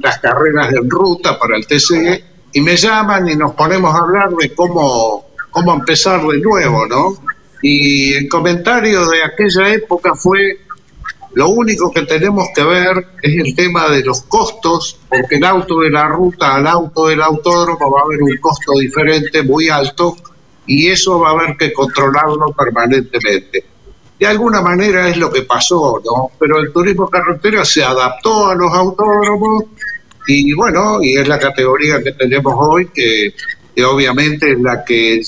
las 0.00 0.18
carreras 0.18 0.72
en 0.72 0.90
ruta 0.90 1.38
para 1.38 1.56
el 1.56 1.64
TCE 1.64 2.24
y 2.52 2.60
me 2.60 2.76
llaman 2.76 3.28
y 3.28 3.36
nos 3.36 3.52
ponemos 3.54 3.94
a 3.94 3.98
hablar 3.98 4.30
de 4.30 4.52
cómo, 4.52 5.26
cómo 5.50 5.74
empezar 5.74 6.26
de 6.26 6.38
nuevo, 6.38 6.84
¿no? 6.86 7.14
Y 7.62 8.14
el 8.14 8.28
comentario 8.28 9.06
de 9.08 9.22
aquella 9.22 9.72
época 9.72 10.16
fue, 10.16 10.58
lo 11.34 11.50
único 11.50 11.92
que 11.92 12.02
tenemos 12.02 12.48
que 12.52 12.64
ver 12.64 13.06
es 13.22 13.46
el 13.46 13.54
tema 13.54 13.88
de 13.90 14.02
los 14.02 14.22
costos, 14.22 14.98
porque 15.08 15.36
el 15.36 15.44
auto 15.44 15.78
de 15.78 15.90
la 15.90 16.08
ruta 16.08 16.56
al 16.56 16.66
auto 16.66 17.06
del 17.06 17.22
autódromo 17.22 17.92
va 17.92 18.00
a 18.00 18.04
haber 18.04 18.22
un 18.22 18.36
costo 18.38 18.72
diferente, 18.80 19.44
muy 19.44 19.68
alto, 19.68 20.16
y 20.66 20.88
eso 20.88 21.20
va 21.20 21.30
a 21.30 21.32
haber 21.32 21.56
que 21.56 21.72
controlarlo 21.72 22.52
permanentemente. 22.52 23.64
de 24.18 24.26
alguna 24.26 24.60
manera 24.62 25.08
es 25.08 25.16
lo 25.16 25.32
que 25.32 25.42
pasó, 25.42 26.00
¿no? 26.04 26.30
Pero 26.38 26.60
el 26.60 26.72
turismo 26.72 27.08
carretera 27.08 27.64
se 27.64 27.82
adaptó 27.82 28.46
a 28.46 28.54
los 28.54 28.72
autódromos 28.72 29.64
y 30.26 30.52
bueno, 30.52 31.02
y 31.02 31.16
es 31.16 31.26
la 31.26 31.38
categoría 31.38 32.00
que 32.02 32.12
tenemos 32.12 32.54
hoy 32.56 32.88
que, 32.94 33.34
obviamente 33.84 34.52
es 34.52 34.60
la 34.60 34.84
que 34.84 35.22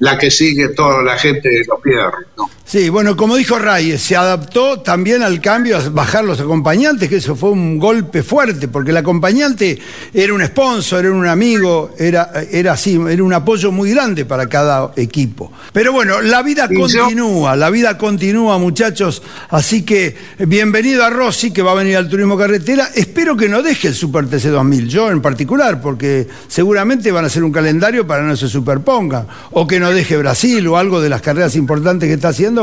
la 0.00 0.16
que 0.16 0.30
sigue 0.30 0.68
toda 0.68 1.02
la 1.02 1.18
gente 1.18 1.48
de 1.48 1.64
los 1.66 1.80
pierros, 1.80 2.22
¿no? 2.36 2.48
Sí, 2.68 2.90
bueno, 2.90 3.16
como 3.16 3.36
dijo 3.36 3.58
Reyes, 3.58 4.02
se 4.02 4.14
adaptó 4.14 4.80
también 4.80 5.22
al 5.22 5.40
cambio 5.40 5.78
a 5.78 5.88
bajar 5.88 6.22
los 6.22 6.38
acompañantes, 6.38 7.08
que 7.08 7.16
eso 7.16 7.34
fue 7.34 7.48
un 7.48 7.78
golpe 7.78 8.22
fuerte, 8.22 8.68
porque 8.68 8.90
el 8.90 8.98
acompañante 8.98 9.78
era 10.12 10.34
un 10.34 10.44
sponsor, 10.44 11.06
era 11.06 11.14
un 11.14 11.26
amigo, 11.26 11.94
era, 11.98 12.30
era 12.52 12.74
así, 12.74 13.00
era 13.08 13.24
un 13.24 13.32
apoyo 13.32 13.72
muy 13.72 13.92
grande 13.92 14.26
para 14.26 14.50
cada 14.50 14.92
equipo. 14.96 15.50
Pero 15.72 15.94
bueno, 15.94 16.20
la 16.20 16.42
vida 16.42 16.68
continúa, 16.68 17.56
la 17.56 17.70
vida 17.70 17.96
continúa, 17.96 18.58
muchachos. 18.58 19.22
Así 19.48 19.82
que 19.82 20.14
bienvenido 20.38 21.06
a 21.06 21.08
Rossi, 21.08 21.52
que 21.52 21.62
va 21.62 21.70
a 21.70 21.76
venir 21.76 21.96
al 21.96 22.10
turismo 22.10 22.36
carretera. 22.36 22.90
Espero 22.94 23.34
que 23.34 23.48
no 23.48 23.62
deje 23.62 23.88
el 23.88 23.94
Super 23.94 24.26
TC 24.26 24.50
2000, 24.50 24.88
yo 24.88 25.10
en 25.10 25.22
particular, 25.22 25.80
porque 25.80 26.28
seguramente 26.48 27.12
van 27.12 27.24
a 27.24 27.28
hacer 27.28 27.44
un 27.44 27.50
calendario 27.50 28.06
para 28.06 28.24
no 28.24 28.36
se 28.36 28.46
superpongan, 28.46 29.26
o 29.52 29.66
que 29.66 29.80
no 29.80 29.90
deje 29.90 30.18
Brasil 30.18 30.66
o 30.66 30.76
algo 30.76 31.00
de 31.00 31.08
las 31.08 31.22
carreras 31.22 31.56
importantes 31.56 32.06
que 32.06 32.12
está 32.12 32.28
haciendo 32.28 32.57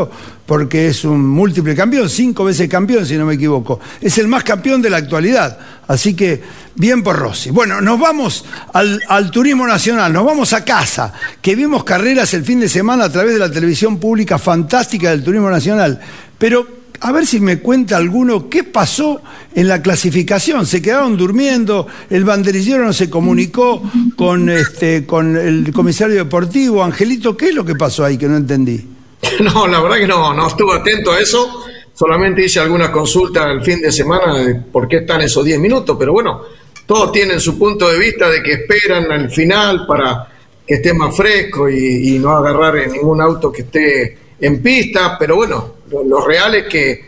porque 0.46 0.88
es 0.88 1.06
un 1.06 1.28
múltiple 1.28 1.76
campeón, 1.76 2.10
cinco 2.10 2.44
veces 2.44 2.70
campeón 2.70 3.06
si 3.06 3.18
no 3.18 3.26
me 3.26 3.36
equivoco. 3.36 3.80
Es 4.02 4.18
el 4.18 4.28
más 4.28 4.44
campeón 4.44 4.82
de 4.82 4.90
la 4.90 4.98
actualidad. 4.98 5.58
Así 5.88 6.16
que 6.16 6.42
bien 6.76 7.04
por 7.04 7.16
Rossi. 7.16 7.52
Bueno, 7.52 7.82
nos 7.82 8.00
vamos 8.00 8.46
al, 8.74 9.32
turismo 9.32 9.68
nacional, 9.68 10.12
nos 10.12 10.26
vamos 10.26 10.54
a 10.54 10.64
casa, 10.64 11.14
que 11.42 11.56
vimos 11.56 11.84
carreras 11.84 12.34
el 12.34 12.44
fin 12.44 12.60
de 12.60 12.70
semana 12.70 13.06
a 13.06 13.12
través 13.12 13.34
de 13.34 13.40
la 13.40 13.52
televisión 13.52 13.98
pública 13.98 14.38
fantástica 14.38 15.10
del 15.10 15.24
turismo 15.24 15.50
nacional. 15.50 16.00
Pero 16.38 16.68
a 17.02 17.12
ver 17.12 17.26
si 17.26 17.40
me 17.40 17.60
cuenta 17.60 17.98
alguno 17.98 18.50
qué 18.50 18.64
pasó 18.64 19.22
en 19.54 19.68
la 19.68 19.82
clasificación. 19.82 20.66
Se 20.66 20.82
quedaron 20.82 21.18
durmiendo, 21.18 21.88
el 22.10 22.24
banderillero 22.24 22.84
no 22.86 22.94
se 22.94 23.10
comunicó 23.10 23.82
con, 24.16 24.50
este, 24.50 25.06
con 25.06 25.38
el 25.38 25.72
comisario 25.74 26.16
deportivo. 26.16 26.84
Angelito, 26.84 27.36
¿qué 27.36 27.50
es 27.50 27.56
lo 27.56 27.66
que 27.66 27.76
pasó 27.76 28.06
ahí 28.06 28.18
que 28.18 28.28
no 28.28 28.38
entendí? 28.38 28.95
No, 29.42 29.68
la 29.68 29.82
verdad 29.82 29.98
que 29.98 30.08
no, 30.08 30.34
no 30.34 30.48
estuve 30.48 30.76
atento 30.76 31.12
a 31.12 31.20
eso. 31.20 31.66
Solamente 31.94 32.44
hice 32.44 32.60
alguna 32.60 32.92
consulta 32.92 33.50
el 33.52 33.62
fin 33.64 33.82
de 33.82 33.92
semana 33.92 34.38
de 34.38 34.56
por 34.56 34.88
qué 34.88 34.98
están 34.98 35.22
esos 35.22 35.46
10 35.46 35.60
minutos, 35.60 35.96
pero 35.98 36.12
bueno, 36.12 36.42
todos 36.86 37.12
tienen 37.12 37.40
su 37.40 37.58
punto 37.58 37.90
de 37.90 37.98
vista 37.98 38.30
de 38.30 38.44
que 38.44 38.54
esperan 38.54 39.12
al 39.12 39.30
final 39.30 39.86
para 39.88 40.28
que 40.68 40.76
esté 40.76 40.94
más 40.94 41.16
fresco 41.16 41.70
y, 41.70 42.20
no 42.20 42.32
agarrar 42.32 42.76
ningún 42.90 43.22
auto 43.22 43.52
que 43.52 43.62
esté 43.62 44.18
en 44.42 44.62
pista, 44.62 45.16
pero 45.18 45.38
bueno, 45.38 45.76
lo, 45.90 46.26
real 46.26 46.56
es 46.56 46.66
que, 46.66 47.06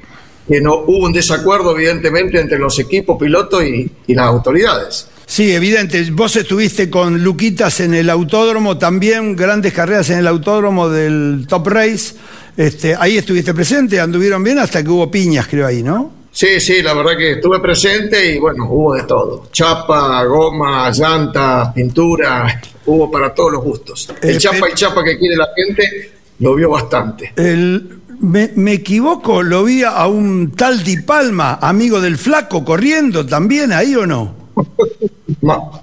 no 0.61 0.75
hubo 0.85 1.05
un 1.05 1.11
desacuerdo 1.11 1.71
evidentemente 1.75 2.39
entre 2.39 2.57
los 2.57 2.79
equipos 2.79 3.17
pilotos 3.19 3.63
y 3.63 4.13
las 4.13 4.27
autoridades. 4.27 5.07
Sí, 5.27 5.53
evidente. 5.53 6.09
Vos 6.11 6.37
estuviste 6.37 6.89
con 6.89 7.21
Luquitas 7.21 7.81
en 7.81 7.93
el 7.93 8.09
autódromo, 8.09 8.77
también 8.77 9.35
grandes 9.35 9.73
carreras 9.73 10.09
en 10.09 10.19
el 10.19 10.27
autódromo 10.27 10.89
del 10.89 11.45
Top 11.49 11.67
Race. 11.67 12.15
Este, 12.55 12.95
ahí 12.97 13.17
estuviste 13.17 13.53
presente, 13.53 13.99
anduvieron 13.99 14.41
bien 14.41 14.57
hasta 14.57 14.81
que 14.81 14.89
hubo 14.89 15.11
piñas, 15.11 15.45
creo 15.47 15.67
ahí, 15.67 15.83
¿no? 15.83 16.13
Sí, 16.31 16.61
sí, 16.61 16.81
la 16.81 16.93
verdad 16.93 17.17
que 17.17 17.33
estuve 17.33 17.59
presente 17.59 18.33
y 18.33 18.39
bueno, 18.39 18.69
hubo 18.69 18.95
de 18.95 19.03
todo. 19.03 19.49
Chapa, 19.51 20.23
goma, 20.23 20.89
llanta, 20.91 21.73
pintura, 21.75 22.61
hubo 22.85 23.11
para 23.11 23.33
todos 23.33 23.51
los 23.51 23.63
gustos. 23.63 24.07
El, 24.21 24.37
chapa 24.37 24.69
y 24.69 24.75
chapa 24.75 25.03
que 25.03 25.19
quiere 25.19 25.35
la 25.35 25.49
gente 25.53 26.11
lo 26.39 26.55
vio 26.55 26.69
bastante. 26.69 27.33
El, 27.35 27.99
me, 28.21 28.51
me, 28.55 28.73
equivoco, 28.73 29.43
lo 29.43 29.65
vi 29.65 29.83
a 29.83 30.07
un 30.07 30.53
tal 30.53 30.83
Di 30.85 31.01
Palma, 31.01 31.59
amigo 31.61 31.99
del 31.99 32.17
flaco, 32.17 32.63
corriendo 32.63 33.25
también 33.25 33.73
ahí 33.73 33.93
o 33.93 34.07
no? 34.07 34.46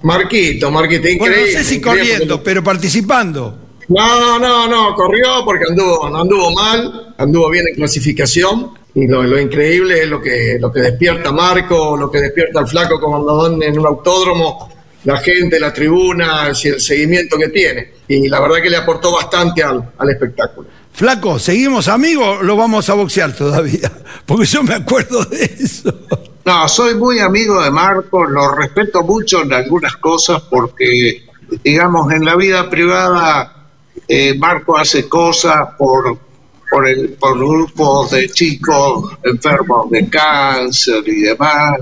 Marquito, 0.02 0.70
Marquito, 0.70 1.08
increíble. 1.08 1.52
no 1.52 1.58
sé 1.58 1.64
si 1.64 1.80
corriendo, 1.80 2.42
pero 2.42 2.62
participando. 2.62 3.58
No, 3.88 4.38
no, 4.38 4.66
no, 4.66 4.94
corrió 4.94 5.44
porque 5.44 5.64
anduvo, 5.68 6.08
no 6.08 6.22
anduvo 6.22 6.50
mal, 6.52 7.14
anduvo 7.18 7.50
bien 7.50 7.68
en 7.68 7.74
clasificación. 7.74 8.70
Y 8.94 9.08
lo, 9.08 9.38
increíble 9.38 10.02
es 10.02 10.08
lo 10.08 10.20
que, 10.20 10.56
lo 10.60 10.72
que 10.72 10.80
despierta 10.80 11.32
Marco, 11.32 11.96
lo 11.96 12.10
que 12.10 12.20
despierta 12.20 12.60
el 12.60 12.68
flaco 12.68 13.00
como 13.00 13.46
en 13.46 13.78
un 13.78 13.86
autódromo, 13.86 14.70
la 15.02 15.18
gente, 15.18 15.58
la 15.58 15.72
tribuna, 15.72 16.46
el 16.48 16.54
seguimiento 16.54 17.36
que 17.36 17.48
tiene. 17.48 17.92
Y 18.06 18.28
la 18.28 18.40
verdad 18.40 18.62
que 18.62 18.70
le 18.70 18.76
aportó 18.76 19.12
bastante 19.12 19.62
al, 19.62 19.92
al 19.98 20.10
espectáculo. 20.10 20.68
Flaco, 20.92 21.40
¿seguimos 21.40 21.88
amigos 21.88 22.38
o 22.38 22.42
lo 22.44 22.56
vamos 22.56 22.88
a 22.88 22.94
boxear 22.94 23.34
todavía? 23.34 23.90
Porque 24.26 24.46
yo 24.46 24.62
me 24.62 24.74
acuerdo 24.74 25.24
de 25.24 25.44
eso. 25.58 25.92
No, 26.44 26.68
soy 26.68 26.94
muy 26.94 27.20
amigo 27.20 27.62
de 27.62 27.70
Marco, 27.70 28.24
lo 28.24 28.52
respeto 28.52 29.02
mucho 29.02 29.42
en 29.42 29.52
algunas 29.54 29.96
cosas 29.96 30.42
porque, 30.42 31.26
digamos, 31.62 32.12
en 32.12 32.24
la 32.24 32.36
vida 32.36 32.68
privada 32.68 33.54
eh, 34.06 34.34
Marco 34.38 34.76
hace 34.76 35.08
cosas 35.08 35.68
por, 35.78 36.18
por, 36.70 36.86
el, 36.86 37.10
por 37.14 37.38
grupos 37.38 38.10
de 38.10 38.28
chicos 38.28 39.16
enfermos 39.22 39.90
de 39.90 40.08
cáncer 40.10 41.02
y 41.06 41.22
demás, 41.22 41.78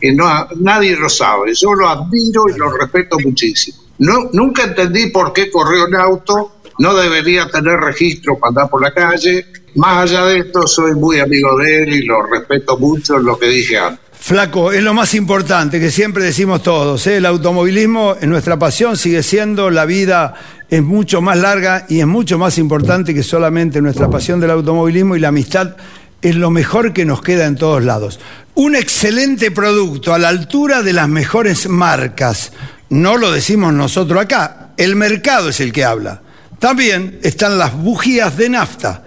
que 0.00 0.12
no, 0.12 0.26
nadie 0.60 0.96
lo 0.96 1.08
sabe. 1.08 1.52
Yo 1.54 1.74
lo 1.74 1.88
admiro 1.88 2.48
y 2.48 2.56
lo 2.56 2.70
respeto 2.70 3.16
muchísimo. 3.18 3.78
No, 3.98 4.30
nunca 4.32 4.64
entendí 4.64 5.08
por 5.10 5.32
qué 5.32 5.50
corrió 5.50 5.88
en 5.88 5.96
auto, 5.96 6.56
no 6.78 6.94
debería 6.94 7.48
tener 7.48 7.80
registro 7.80 8.38
para 8.38 8.50
andar 8.50 8.70
por 8.70 8.82
la 8.82 8.92
calle. 8.92 9.46
Más 9.76 10.04
allá 10.04 10.26
de 10.26 10.38
esto, 10.38 10.68
soy 10.68 10.94
muy 10.94 11.18
amigo 11.18 11.56
de 11.58 11.82
él 11.82 11.94
y 11.94 12.04
lo 12.04 12.22
respeto 12.22 12.78
mucho 12.78 13.16
en 13.16 13.24
lo 13.24 13.38
que 13.38 13.46
dije 13.46 13.76
antes. 13.76 14.03
Flaco, 14.26 14.72
es 14.72 14.82
lo 14.82 14.94
más 14.94 15.12
importante 15.12 15.78
que 15.78 15.90
siempre 15.90 16.24
decimos 16.24 16.62
todos. 16.62 17.06
¿eh? 17.06 17.18
El 17.18 17.26
automovilismo 17.26 18.16
es 18.18 18.26
nuestra 18.26 18.58
pasión, 18.58 18.96
sigue 18.96 19.22
siendo, 19.22 19.68
la 19.68 19.84
vida 19.84 20.32
es 20.70 20.82
mucho 20.82 21.20
más 21.20 21.36
larga 21.36 21.84
y 21.90 22.00
es 22.00 22.06
mucho 22.06 22.38
más 22.38 22.56
importante 22.56 23.12
que 23.12 23.22
solamente 23.22 23.82
nuestra 23.82 24.08
pasión 24.08 24.40
del 24.40 24.52
automovilismo 24.52 25.14
y 25.14 25.20
la 25.20 25.28
amistad 25.28 25.76
es 26.22 26.36
lo 26.36 26.48
mejor 26.48 26.94
que 26.94 27.04
nos 27.04 27.20
queda 27.20 27.44
en 27.44 27.56
todos 27.56 27.84
lados. 27.84 28.18
Un 28.54 28.76
excelente 28.76 29.50
producto 29.50 30.14
a 30.14 30.18
la 30.18 30.30
altura 30.30 30.82
de 30.82 30.94
las 30.94 31.10
mejores 31.10 31.68
marcas. 31.68 32.52
No 32.88 33.18
lo 33.18 33.30
decimos 33.30 33.74
nosotros 33.74 34.22
acá, 34.22 34.70
el 34.78 34.96
mercado 34.96 35.50
es 35.50 35.60
el 35.60 35.70
que 35.70 35.84
habla. 35.84 36.22
También 36.58 37.18
están 37.22 37.58
las 37.58 37.74
bujías 37.74 38.38
de 38.38 38.48
nafta 38.48 39.03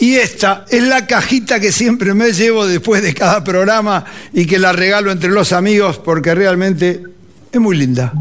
y 0.00 0.16
esta 0.16 0.64
es 0.70 0.82
la 0.82 1.06
cajita 1.06 1.60
que 1.60 1.72
siempre 1.72 2.14
me 2.14 2.32
llevo 2.32 2.66
después 2.66 3.02
de 3.02 3.12
cada 3.12 3.44
programa 3.44 4.06
y 4.32 4.46
que 4.46 4.58
la 4.58 4.72
regalo 4.72 5.12
entre 5.12 5.28
los 5.28 5.52
amigos 5.52 5.98
porque 5.98 6.34
realmente 6.34 7.02
es 7.52 7.60
muy 7.60 7.76
linda. 7.76 8.12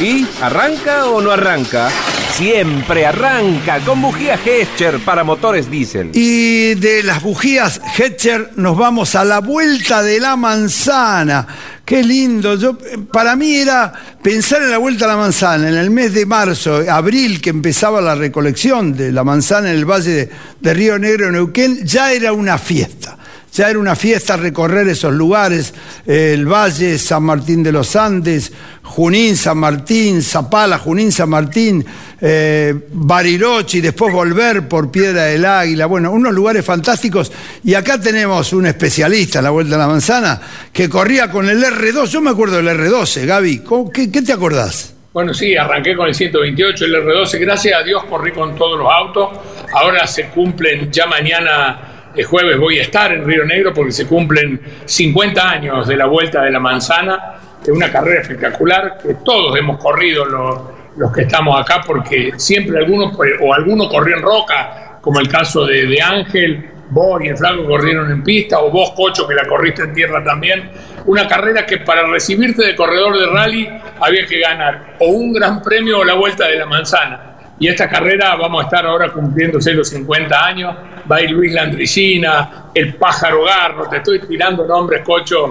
¿Y 0.00 0.26
arranca 0.42 1.06
o 1.06 1.20
no 1.20 1.30
arranca? 1.30 1.90
Siempre 2.32 3.06
arranca 3.06 3.80
con 3.80 4.00
bujías 4.00 4.40
Hetcher 4.44 4.98
para 5.00 5.24
motores 5.24 5.70
diésel. 5.70 6.10
Y 6.14 6.74
de 6.74 7.02
las 7.02 7.22
bujías 7.22 7.80
Hetcher 7.98 8.52
nos 8.56 8.76
vamos 8.76 9.14
a 9.14 9.24
la 9.24 9.40
vuelta 9.40 10.02
de 10.02 10.20
la 10.20 10.36
manzana 10.36 11.46
Qué 11.90 12.04
lindo. 12.04 12.54
Yo, 12.54 12.78
para 13.12 13.34
mí 13.34 13.56
era 13.56 13.92
pensar 14.22 14.62
en 14.62 14.70
la 14.70 14.78
vuelta 14.78 15.06
a 15.06 15.08
la 15.08 15.16
manzana, 15.16 15.68
en 15.68 15.74
el 15.74 15.90
mes 15.90 16.14
de 16.14 16.24
marzo, 16.24 16.84
abril, 16.88 17.40
que 17.40 17.50
empezaba 17.50 18.00
la 18.00 18.14
recolección 18.14 18.96
de 18.96 19.10
la 19.10 19.24
manzana 19.24 19.72
en 19.72 19.76
el 19.76 19.90
valle 19.90 20.30
de, 20.60 20.72
Río 20.72 21.00
Negro, 21.00 21.32
Neuquén, 21.32 21.84
ya 21.84 22.12
era 22.12 22.32
una 22.32 22.58
fiesta. 22.58 23.18
Ya 23.52 23.68
era 23.68 23.78
una 23.78 23.96
fiesta 23.96 24.36
recorrer 24.36 24.88
esos 24.88 25.12
lugares, 25.12 25.74
el 26.06 26.46
Valle, 26.46 26.98
San 26.98 27.24
Martín 27.24 27.62
de 27.62 27.72
los 27.72 27.96
Andes, 27.96 28.52
Junín, 28.82 29.36
San 29.36 29.58
Martín, 29.58 30.22
Zapala, 30.22 30.78
Junín, 30.78 31.10
San 31.10 31.28
Martín, 31.28 31.84
eh, 32.20 32.74
Bariloche 32.92 33.78
y 33.78 33.80
después 33.80 34.12
volver 34.12 34.68
por 34.68 34.90
Piedra 34.90 35.24
del 35.24 35.44
Águila. 35.44 35.86
Bueno, 35.86 36.12
unos 36.12 36.32
lugares 36.32 36.64
fantásticos. 36.64 37.32
Y 37.64 37.74
acá 37.74 38.00
tenemos 38.00 38.52
un 38.52 38.66
especialista 38.66 39.38
en 39.38 39.44
la 39.44 39.50
Vuelta 39.50 39.74
a 39.74 39.78
la 39.78 39.86
Manzana 39.88 40.40
que 40.72 40.88
corría 40.88 41.30
con 41.30 41.48
el 41.48 41.62
R2. 41.62 42.06
Yo 42.06 42.20
me 42.20 42.30
acuerdo 42.30 42.56
del 42.62 42.68
R12, 42.68 43.26
Gaby. 43.26 43.62
¿Qué, 43.92 44.10
qué 44.12 44.22
te 44.22 44.32
acordás? 44.32 44.94
Bueno, 45.12 45.34
sí, 45.34 45.56
arranqué 45.56 45.96
con 45.96 46.06
el 46.06 46.14
128, 46.14 46.84
el 46.84 46.94
R12. 46.94 47.40
Gracias 47.40 47.80
a 47.80 47.82
Dios 47.82 48.04
corrí 48.04 48.30
con 48.32 48.54
todos 48.54 48.78
los 48.78 48.88
autos. 48.88 49.30
Ahora 49.72 50.06
se 50.06 50.28
cumplen 50.28 50.92
ya 50.92 51.06
mañana 51.06 51.89
el 52.14 52.24
jueves 52.24 52.58
voy 52.58 52.78
a 52.78 52.82
estar 52.82 53.12
en 53.12 53.24
Río 53.24 53.44
Negro 53.44 53.72
porque 53.72 53.92
se 53.92 54.06
cumplen 54.06 54.60
50 54.84 55.50
años 55.50 55.86
de 55.86 55.96
la 55.96 56.06
Vuelta 56.06 56.42
de 56.42 56.50
la 56.50 56.60
Manzana, 56.60 57.34
es 57.62 57.68
una 57.68 57.90
carrera 57.90 58.22
espectacular 58.22 58.98
que 59.02 59.14
todos 59.24 59.56
hemos 59.58 59.78
corrido 59.78 60.24
los, 60.24 61.12
que 61.12 61.22
estamos 61.22 61.60
acá 61.60 61.80
porque 61.86 62.32
siempre 62.36 62.78
algunos 62.78 63.16
pues, 63.16 63.32
o 63.40 63.52
alguno 63.52 63.88
corrió 63.88 64.16
en 64.16 64.22
roca, 64.22 64.98
como 65.00 65.20
el 65.20 65.28
caso 65.28 65.66
de, 65.66 66.00
Ángel, 66.00 66.70
vos 66.90 67.22
y 67.22 67.28
el 67.28 67.36
Flaco 67.36 67.66
corrieron 67.66 68.10
en 68.10 68.22
pista, 68.22 68.60
o 68.60 68.70
vos, 68.70 68.90
Cocho, 68.92 69.26
que 69.26 69.34
la 69.34 69.46
corriste 69.46 69.82
en 69.82 69.94
tierra 69.94 70.22
también. 70.24 70.70
Una 71.06 71.26
carrera 71.26 71.64
que 71.64 71.78
para 71.78 72.06
recibirte 72.06 72.66
de 72.66 72.76
corredor 72.76 73.18
de 73.18 73.26
rally 73.26 73.68
había 74.00 74.26
que 74.26 74.40
ganar 74.40 74.96
o 74.98 75.06
un 75.06 75.32
gran 75.32 75.62
premio 75.62 76.00
o 76.00 76.04
la 76.04 76.14
vuelta 76.14 76.48
de 76.48 76.56
la 76.56 76.66
manzana. 76.66 77.29
Y 77.60 77.68
esta 77.68 77.88
carrera 77.88 78.34
vamos 78.36 78.62
a 78.62 78.64
estar 78.64 78.84
ahora 78.86 79.10
cumpliéndose 79.12 79.72
los 79.74 79.88
50 79.90 80.44
años. 80.46 80.74
Va 81.10 81.16
a 81.16 81.22
ir 81.22 81.30
Luis 81.30 81.52
Landricina, 81.52 82.70
el 82.74 82.94
pájaro 82.94 83.44
Garro, 83.44 83.88
te 83.88 83.98
estoy 83.98 84.20
tirando 84.26 84.64
nombres, 84.66 85.02
Cocho, 85.04 85.48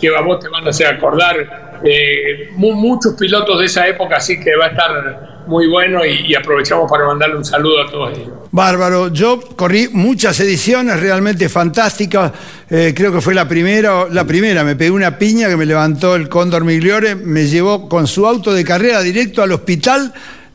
que 0.00 0.08
a 0.08 0.20
vos 0.22 0.40
te 0.40 0.48
van 0.48 0.66
a 0.66 0.70
hacer 0.70 0.86
acordar. 0.86 1.78
Eh, 1.84 2.50
mu- 2.56 2.72
muchos 2.74 3.14
pilotos 3.14 3.58
de 3.58 3.66
esa 3.66 3.86
época, 3.88 4.16
así 4.16 4.38
que 4.38 4.54
va 4.56 4.66
a 4.66 4.68
estar 4.68 5.44
muy 5.46 5.66
bueno 5.66 6.04
y, 6.04 6.26
y 6.30 6.34
aprovechamos 6.34 6.90
para 6.90 7.06
mandarle 7.06 7.36
un 7.36 7.44
saludo 7.44 7.82
a 7.82 7.90
todos 7.90 8.12
ellos. 8.18 8.28
Bárbaro, 8.50 9.08
yo 9.08 9.40
corrí 9.56 9.88
muchas 9.92 10.38
ediciones 10.40 11.00
realmente 11.00 11.48
fantásticas. 11.48 12.32
Eh, 12.68 12.92
creo 12.94 13.12
que 13.12 13.20
fue 13.20 13.34
la 13.34 13.48
primera, 13.48 14.06
la 14.10 14.24
primera. 14.26 14.62
Me 14.64 14.76
pegué 14.76 14.90
una 14.90 15.18
piña 15.18 15.48
que 15.48 15.56
me 15.56 15.64
levantó 15.66 16.14
el 16.16 16.28
Cóndor 16.28 16.64
Migliore, 16.64 17.14
me 17.16 17.46
llevó 17.46 17.88
con 17.88 18.06
su 18.06 18.26
auto 18.26 18.52
de 18.52 18.62
carrera 18.64 19.00
directo 19.00 19.42
al 19.42 19.52
hospital 19.52 20.12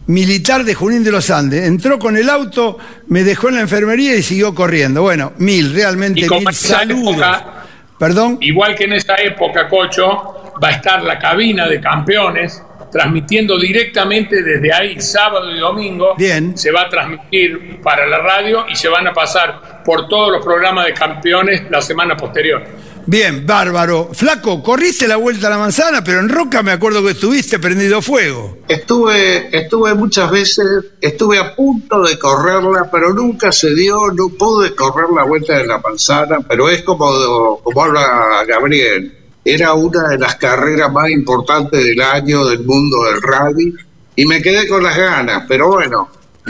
militar 0.07 0.63
de 0.63 0.73
Junín 0.75 1.03
de 1.03 1.11
los 1.11 1.29
Andes. 1.29 1.65
Entró 1.65 1.97
con 1.99 2.17
el 2.17 2.29
auto, 2.29 2.77
me 3.07 3.23
dejó 3.23 3.49
en 3.49 3.55
la 3.55 3.61
enfermería 3.61 4.15
y 4.15 4.21
siguió 4.23 4.53
corriendo. 4.53 5.01
Bueno, 5.01 5.33
mil, 5.37 5.73
realmente 5.73 6.21
Y 6.25 6.29
mil 6.29 6.53
saludos. 6.53 7.13
época- 7.15 7.51
Perdón. 7.97 8.37
Igual 8.41 8.75
que 8.75 8.83
en 8.83 8.93
esa 8.93 9.15
época, 9.15 9.69
Cocho, 9.69 10.51
va 10.61 10.67
a 10.67 10.71
estar 10.71 11.01
la 11.01 11.17
cabina 11.17 11.65
de 11.67 11.79
campeones 11.79 12.61
transmitiendo 12.91 13.57
directamente 13.57 14.41
desde 14.43 14.73
ahí 14.73 14.99
sábado 15.01 15.49
y 15.55 15.59
domingo. 15.59 16.13
Bien. 16.17 16.57
Se 16.57 16.71
va 16.71 16.83
a 16.83 16.89
transmitir 16.89 17.79
para 17.81 18.05
la 18.05 18.19
radio 18.19 18.65
y 18.69 18.75
se 18.75 18.89
van 18.89 19.07
a 19.07 19.13
pasar 19.13 19.81
por 19.83 20.07
todos 20.09 20.31
los 20.31 20.43
programas 20.45 20.85
de 20.85 20.93
campeones 20.93 21.63
la 21.69 21.81
semana 21.81 22.15
posterior. 22.17 22.63
Bien, 23.07 23.45
bárbaro. 23.45 24.09
Flaco, 24.13 24.63
corriste 24.63 25.07
la 25.07 25.17
vuelta 25.17 25.47
a 25.47 25.51
la 25.51 25.57
manzana, 25.59 26.03
pero 26.03 26.19
en 26.19 26.29
Roca 26.29 26.63
me 26.63 26.71
acuerdo 26.71 27.03
que 27.03 27.11
estuviste 27.11 27.59
prendido 27.59 28.01
fuego. 28.01 28.57
Estuve, 28.67 29.55
estuve 29.55 29.93
muchas 29.93 30.31
veces, 30.31 30.67
estuve 30.99 31.37
a 31.37 31.55
punto 31.55 32.01
de 32.01 32.17
correrla, 32.17 32.89
pero 32.91 33.13
nunca 33.13 33.51
se 33.51 33.75
dio, 33.75 34.11
no 34.11 34.29
pude 34.29 34.73
correr 34.73 35.09
la 35.15 35.23
vuelta 35.23 35.57
de 35.57 35.67
la 35.67 35.77
manzana, 35.77 36.39
pero 36.47 36.67
es 36.67 36.81
como, 36.81 37.59
como 37.63 37.83
habla 37.83 38.43
Gabriel, 38.47 39.13
era 39.43 39.73
una 39.73 40.09
de 40.09 40.17
las 40.17 40.35
carreras 40.37 40.91
más 40.91 41.09
importantes 41.11 41.83
del 41.83 42.01
año 42.01 42.45
del 42.45 42.63
mundo 42.63 43.03
del 43.03 43.21
rally 43.21 43.75
y 44.15 44.25
me 44.25 44.41
quedé 44.41 44.67
con 44.67 44.81
las 44.81 44.97
ganas, 44.97 45.43
pero 45.47 45.67
bueno, 45.67 46.09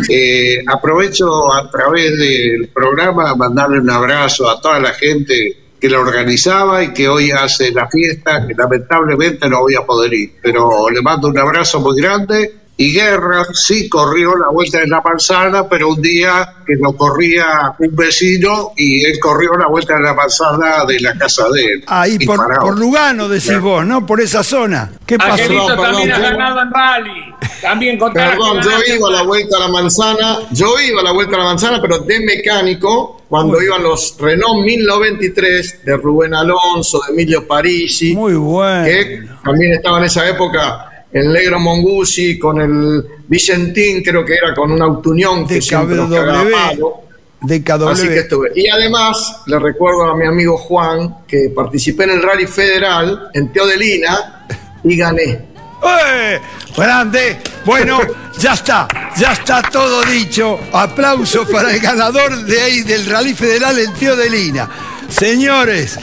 eh, 0.09 0.63
aprovecho 0.65 1.51
a 1.51 1.69
través 1.69 2.17
del 2.17 2.69
programa 2.69 3.35
mandarle 3.35 3.79
un 3.79 3.89
abrazo 3.89 4.49
a 4.49 4.61
toda 4.61 4.79
la 4.79 4.93
gente 4.93 5.64
que 5.85 5.91
la 5.91 5.99
organizaba 5.99 6.83
y 6.83 6.93
que 6.93 7.07
hoy 7.07 7.29
hace 7.29 7.71
la 7.71 7.87
fiesta, 7.87 8.47
que 8.47 8.55
lamentablemente 8.55 9.47
no 9.47 9.61
voy 9.61 9.75
a 9.75 9.85
poder 9.85 10.11
ir, 10.15 10.31
pero 10.41 10.89
le 10.89 10.99
mando 11.03 11.27
un 11.27 11.37
abrazo 11.37 11.79
muy 11.79 12.01
grande. 12.01 12.64
Y 12.77 12.93
Guerra 12.93 13.45
sí 13.53 13.87
corrió 13.87 14.35
la 14.35 14.49
vuelta 14.49 14.79
de 14.79 14.87
la 14.87 14.99
manzana, 14.99 15.67
pero 15.69 15.89
un 15.89 16.01
día 16.01 16.55
que 16.67 16.75
lo 16.75 16.93
corría 16.93 17.73
un 17.79 17.95
vecino 17.95 18.73
y 18.75 19.05
él 19.05 19.17
corrió 19.21 19.53
la 19.53 19.67
vuelta 19.67 19.95
de 19.95 20.01
la 20.01 20.13
manzana 20.13 20.83
de 20.85 20.99
la 20.99 21.13
casa 21.17 21.45
de 21.53 21.61
él. 21.63 21.83
Ahí 21.87 22.17
Y 22.19 22.25
por, 22.25 22.59
por 22.59 22.77
Lugano 22.77 23.29
decís 23.29 23.61
vos, 23.61 23.85
¿no? 23.85 24.05
Por 24.05 24.19
esa 24.19 24.43
zona. 24.43 24.91
¿Qué 25.05 25.17
pasó? 25.17 25.31
Angelito 25.31 25.67
Perdón, 25.67 25.83
también 25.83 26.11
ha 26.11 26.19
ganado 26.19 26.61
en 26.61 26.71
rally. 26.71 27.35
También 27.61 27.97
Perdón, 27.97 28.61
yo 28.61 28.93
iba 28.93 29.07
a 29.07 29.11
la 29.11 29.23
vuelta 29.23 29.57
a 29.57 29.59
la 29.61 29.67
manzana, 29.69 30.37
yo 30.51 30.75
iba 30.79 30.99
a 30.99 31.03
la 31.03 31.11
vuelta 31.13 31.35
a 31.37 31.39
la 31.39 31.45
manzana, 31.45 31.81
pero 31.81 31.99
de 31.99 32.19
mecánico, 32.19 33.21
cuando 33.29 33.61
iban 33.61 33.83
los 33.83 34.17
Renault 34.19 34.65
1093 34.65 35.85
de 35.85 35.97
Rubén 35.97 36.33
Alonso, 36.33 36.99
de 37.07 37.13
Emilio 37.13 37.47
Parisi, 37.47 38.13
Muy 38.13 38.33
bueno. 38.33 38.83
que 38.83 39.21
también 39.43 39.73
estaba 39.73 39.99
en 39.99 40.03
esa 40.03 40.27
época 40.27 40.91
el 41.15 41.31
Negro 41.31 41.61
Mongusi 41.61 42.37
con 42.37 42.59
el 42.59 43.05
Vicentín, 43.25 44.03
creo 44.03 44.25
que 44.25 44.33
era 44.33 44.53
con 44.53 44.69
una 44.69 44.83
Autunión 44.83 45.47
que 45.47 45.61
siempre 45.61 45.95
nos 45.95 46.09
palo. 46.09 47.03
DKW. 47.39 47.87
Así 47.87 48.09
que 48.09 48.19
estuve. 48.19 48.51
Y 48.53 48.67
además, 48.67 49.43
le 49.45 49.57
recuerdo 49.57 50.03
a 50.11 50.17
mi 50.17 50.25
amigo 50.25 50.57
Juan 50.57 51.19
que 51.25 51.53
participé 51.55 52.03
en 52.03 52.09
el 52.11 52.21
Rally 52.21 52.47
Federal 52.47 53.29
en 53.33 53.49
Teodelina 53.53 54.45
y 54.83 54.97
gané. 54.97 55.39
¡Eh! 55.85 56.41
¡Grande! 56.75 57.37
Bueno, 57.63 58.01
ya 58.37 58.53
está, 58.53 58.85
ya 59.17 59.31
está 59.31 59.61
todo 59.61 60.01
dicho. 60.03 60.59
Aplauso 60.73 61.47
para 61.47 61.73
el 61.73 61.79
ganador 61.79 62.43
de 62.43 62.59
ahí 62.59 62.81
del 62.81 63.05
Rally 63.05 63.33
Federal, 63.33 63.79
el 63.79 63.93
tío 63.93 64.17
de 64.17 64.29
Lina. 64.29 64.69
Señores, 65.07 65.97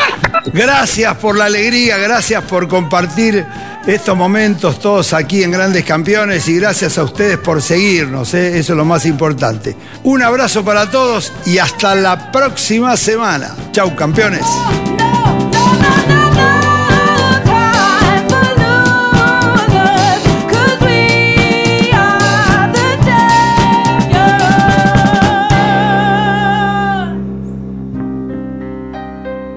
gracias 0.55 1.19
por 1.19 1.37
la 1.37 1.47
alegría, 1.47 1.99
gracias 1.99 2.45
por 2.45 2.67
compartir 2.67 3.45
estos 3.87 4.17
momentos 4.17 4.79
todos 4.79 5.13
aquí 5.13 5.43
en 5.43 5.51
Grandes 5.51 5.85
Campeones 5.85 6.47
y 6.49 6.57
gracias 6.57 6.99
a 6.99 7.05
ustedes 7.05 7.39
por 7.39 7.61
seguirnos, 7.61 8.33
¿eh? 8.35 8.59
eso 8.59 8.73
es 8.73 8.77
lo 8.77 8.85
más 8.85 9.07
importante. 9.07 9.77
Un 10.05 10.23
abrazo 10.23 10.65
para 10.65 10.91
todos 10.91 11.33
y 11.47 11.59
hasta 11.59 11.95
la 11.95 12.31
próxima 12.31 12.97
semana. 12.97 13.55
Chau, 13.73 13.95
campeones. 13.97 14.47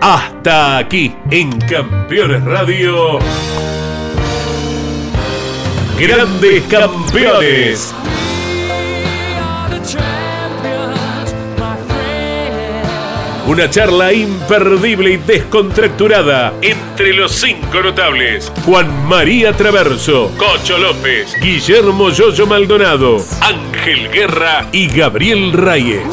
Hasta 0.01 0.77
aquí 0.77 1.15
en 1.31 1.59
Campeones 1.61 2.43
Radio. 2.43 3.19
Grandes 5.97 6.61
Campeones. 6.63 7.93
Una 13.47 13.69
charla 13.69 14.11
imperdible 14.11 15.11
y 15.11 15.17
descontracturada 15.17 16.53
entre 16.61 17.13
los 17.13 17.31
cinco 17.31 17.81
notables. 17.81 18.51
Juan 18.65 19.07
María 19.07 19.53
Traverso, 19.53 20.33
Cocho 20.37 20.77
López, 20.77 21.33
Guillermo 21.41 22.09
Yoyo 22.09 22.45
Maldonado, 22.45 23.23
Ángel 23.39 24.11
Guerra 24.11 24.67
y 24.73 24.87
Gabriel 24.87 25.53
Reyes. 25.53 26.03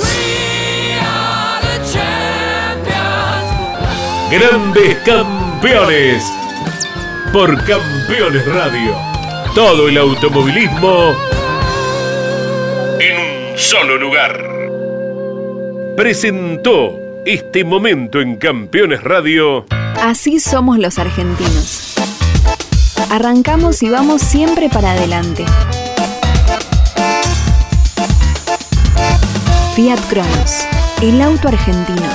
Grandes 4.30 4.96
Campeones. 4.98 6.24
Por 7.32 7.56
Campeones 7.64 8.46
Radio. 8.46 9.11
Todo 9.54 9.86
el 9.86 9.98
automovilismo 9.98 11.14
en 12.98 13.52
un 13.52 13.58
solo 13.58 13.98
lugar. 13.98 14.32
Presentó 15.94 16.98
este 17.26 17.62
momento 17.62 18.22
en 18.22 18.36
Campeones 18.36 19.04
Radio. 19.04 19.66
Así 20.00 20.40
somos 20.40 20.78
los 20.78 20.98
argentinos. 20.98 21.96
Arrancamos 23.10 23.82
y 23.82 23.90
vamos 23.90 24.22
siempre 24.22 24.70
para 24.70 24.92
adelante. 24.92 25.44
Fiat 29.76 30.00
Cronos, 30.08 30.66
el 31.02 31.20
auto 31.20 31.48
argentino. 31.48 32.08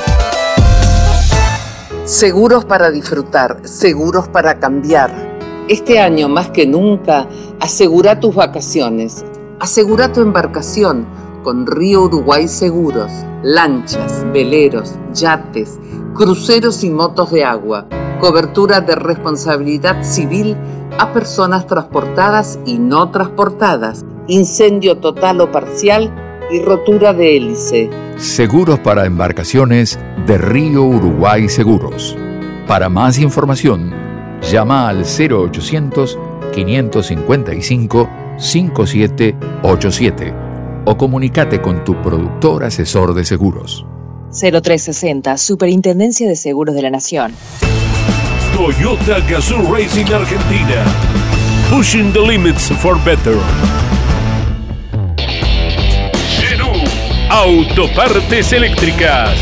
Seguros 2.05 2.65
para 2.65 2.89
disfrutar, 2.89 3.59
seguros 3.63 4.27
para 4.27 4.59
cambiar. 4.59 5.26
Este 5.69 5.99
año 5.99 6.29
más 6.29 6.49
que 6.51 6.65
nunca, 6.65 7.27
asegura 7.59 8.21
tus 8.21 8.33
vacaciones. 8.33 9.25
Asegura 9.59 10.13
tu 10.13 10.21
embarcación 10.21 11.05
con 11.43 11.67
Río 11.67 12.03
Uruguay 12.03 12.47
Seguros. 12.47 13.11
Lanchas, 13.43 14.25
veleros, 14.31 14.95
yates, 15.13 15.77
cruceros 16.13 16.85
y 16.85 16.89
motos 16.89 17.31
de 17.31 17.43
agua. 17.43 17.85
Cobertura 18.21 18.79
de 18.79 18.95
responsabilidad 18.95 20.03
civil 20.03 20.55
a 20.97 21.11
personas 21.11 21.67
transportadas 21.67 22.59
y 22.65 22.79
no 22.79 23.11
transportadas. 23.11 24.05
Incendio 24.27 24.99
total 24.99 25.41
o 25.41 25.51
parcial 25.51 26.13
y 26.49 26.61
rotura 26.61 27.11
de 27.11 27.35
hélice. 27.35 27.89
Seguros 28.15 28.79
para 28.79 29.05
embarcaciones 29.05 29.99
de 30.25 30.37
Río 30.37 30.83
Uruguay 30.83 31.49
Seguros. 31.49 32.15
Para 32.67 32.87
más 32.87 33.19
información, 33.19 34.06
llama 34.41 34.89
al 34.89 35.03
0800 35.03 36.17
555 36.53 38.09
5787 38.37 40.33
o 40.85 40.97
comunícate 40.97 41.61
con 41.61 41.83
tu 41.83 42.01
productor 42.01 42.63
asesor 42.63 43.13
de 43.13 43.25
seguros. 43.25 43.85
0360, 44.31 45.37
Superintendencia 45.37 46.27
de 46.27 46.35
Seguros 46.35 46.75
de 46.75 46.81
la 46.81 46.89
Nación. 46.89 47.33
Toyota 48.55 49.19
Gazoo 49.29 49.71
Racing 49.73 50.11
Argentina. 50.13 50.83
Pushing 51.69 52.11
the 52.13 52.19
limits 52.19 52.71
for 52.81 52.97
better. 53.03 53.35
Genú. 56.39 56.71
Autopartes 57.29 58.53
eléctricas. 58.53 59.37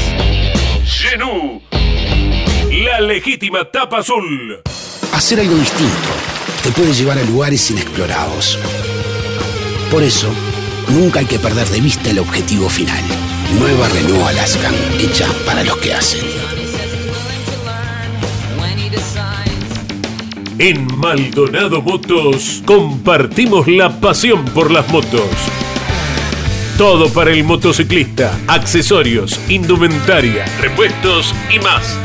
Legítima 3.06 3.64
tapa 3.66 4.00
azul. 4.00 4.62
Hacer 5.14 5.40
algo 5.40 5.56
distinto 5.56 6.10
te 6.64 6.72
puede 6.72 6.92
llevar 6.92 7.20
a 7.20 7.24
lugares 7.24 7.70
inexplorados. 7.70 8.58
Por 9.92 10.02
eso, 10.02 10.28
nunca 10.88 11.20
hay 11.20 11.28
que 11.28 11.38
perder 11.38 11.68
de 11.68 11.82
vista 11.82 12.10
el 12.10 12.18
objetivo 12.18 12.68
final. 12.68 13.04
Nueva 13.60 13.88
Renault 13.90 14.28
Alaskan, 14.28 14.74
hecha 15.00 15.28
para 15.46 15.64
los 15.64 15.78
que 15.78 15.94
hacen. 15.94 16.26
En 20.58 20.88
Maldonado 20.98 21.84
Motos 21.84 22.64
compartimos 22.66 23.68
la 23.68 24.00
pasión 24.00 24.46
por 24.46 24.72
las 24.72 24.90
motos. 24.90 25.30
Todo 26.80 27.10
para 27.10 27.32
el 27.32 27.44
motociclista, 27.44 28.36
accesorios, 28.48 29.40
indumentaria, 29.48 30.46
repuestos 30.60 31.36
y 31.54 31.60
más. 31.60 32.05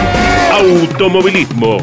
automovilismo. 0.61 1.81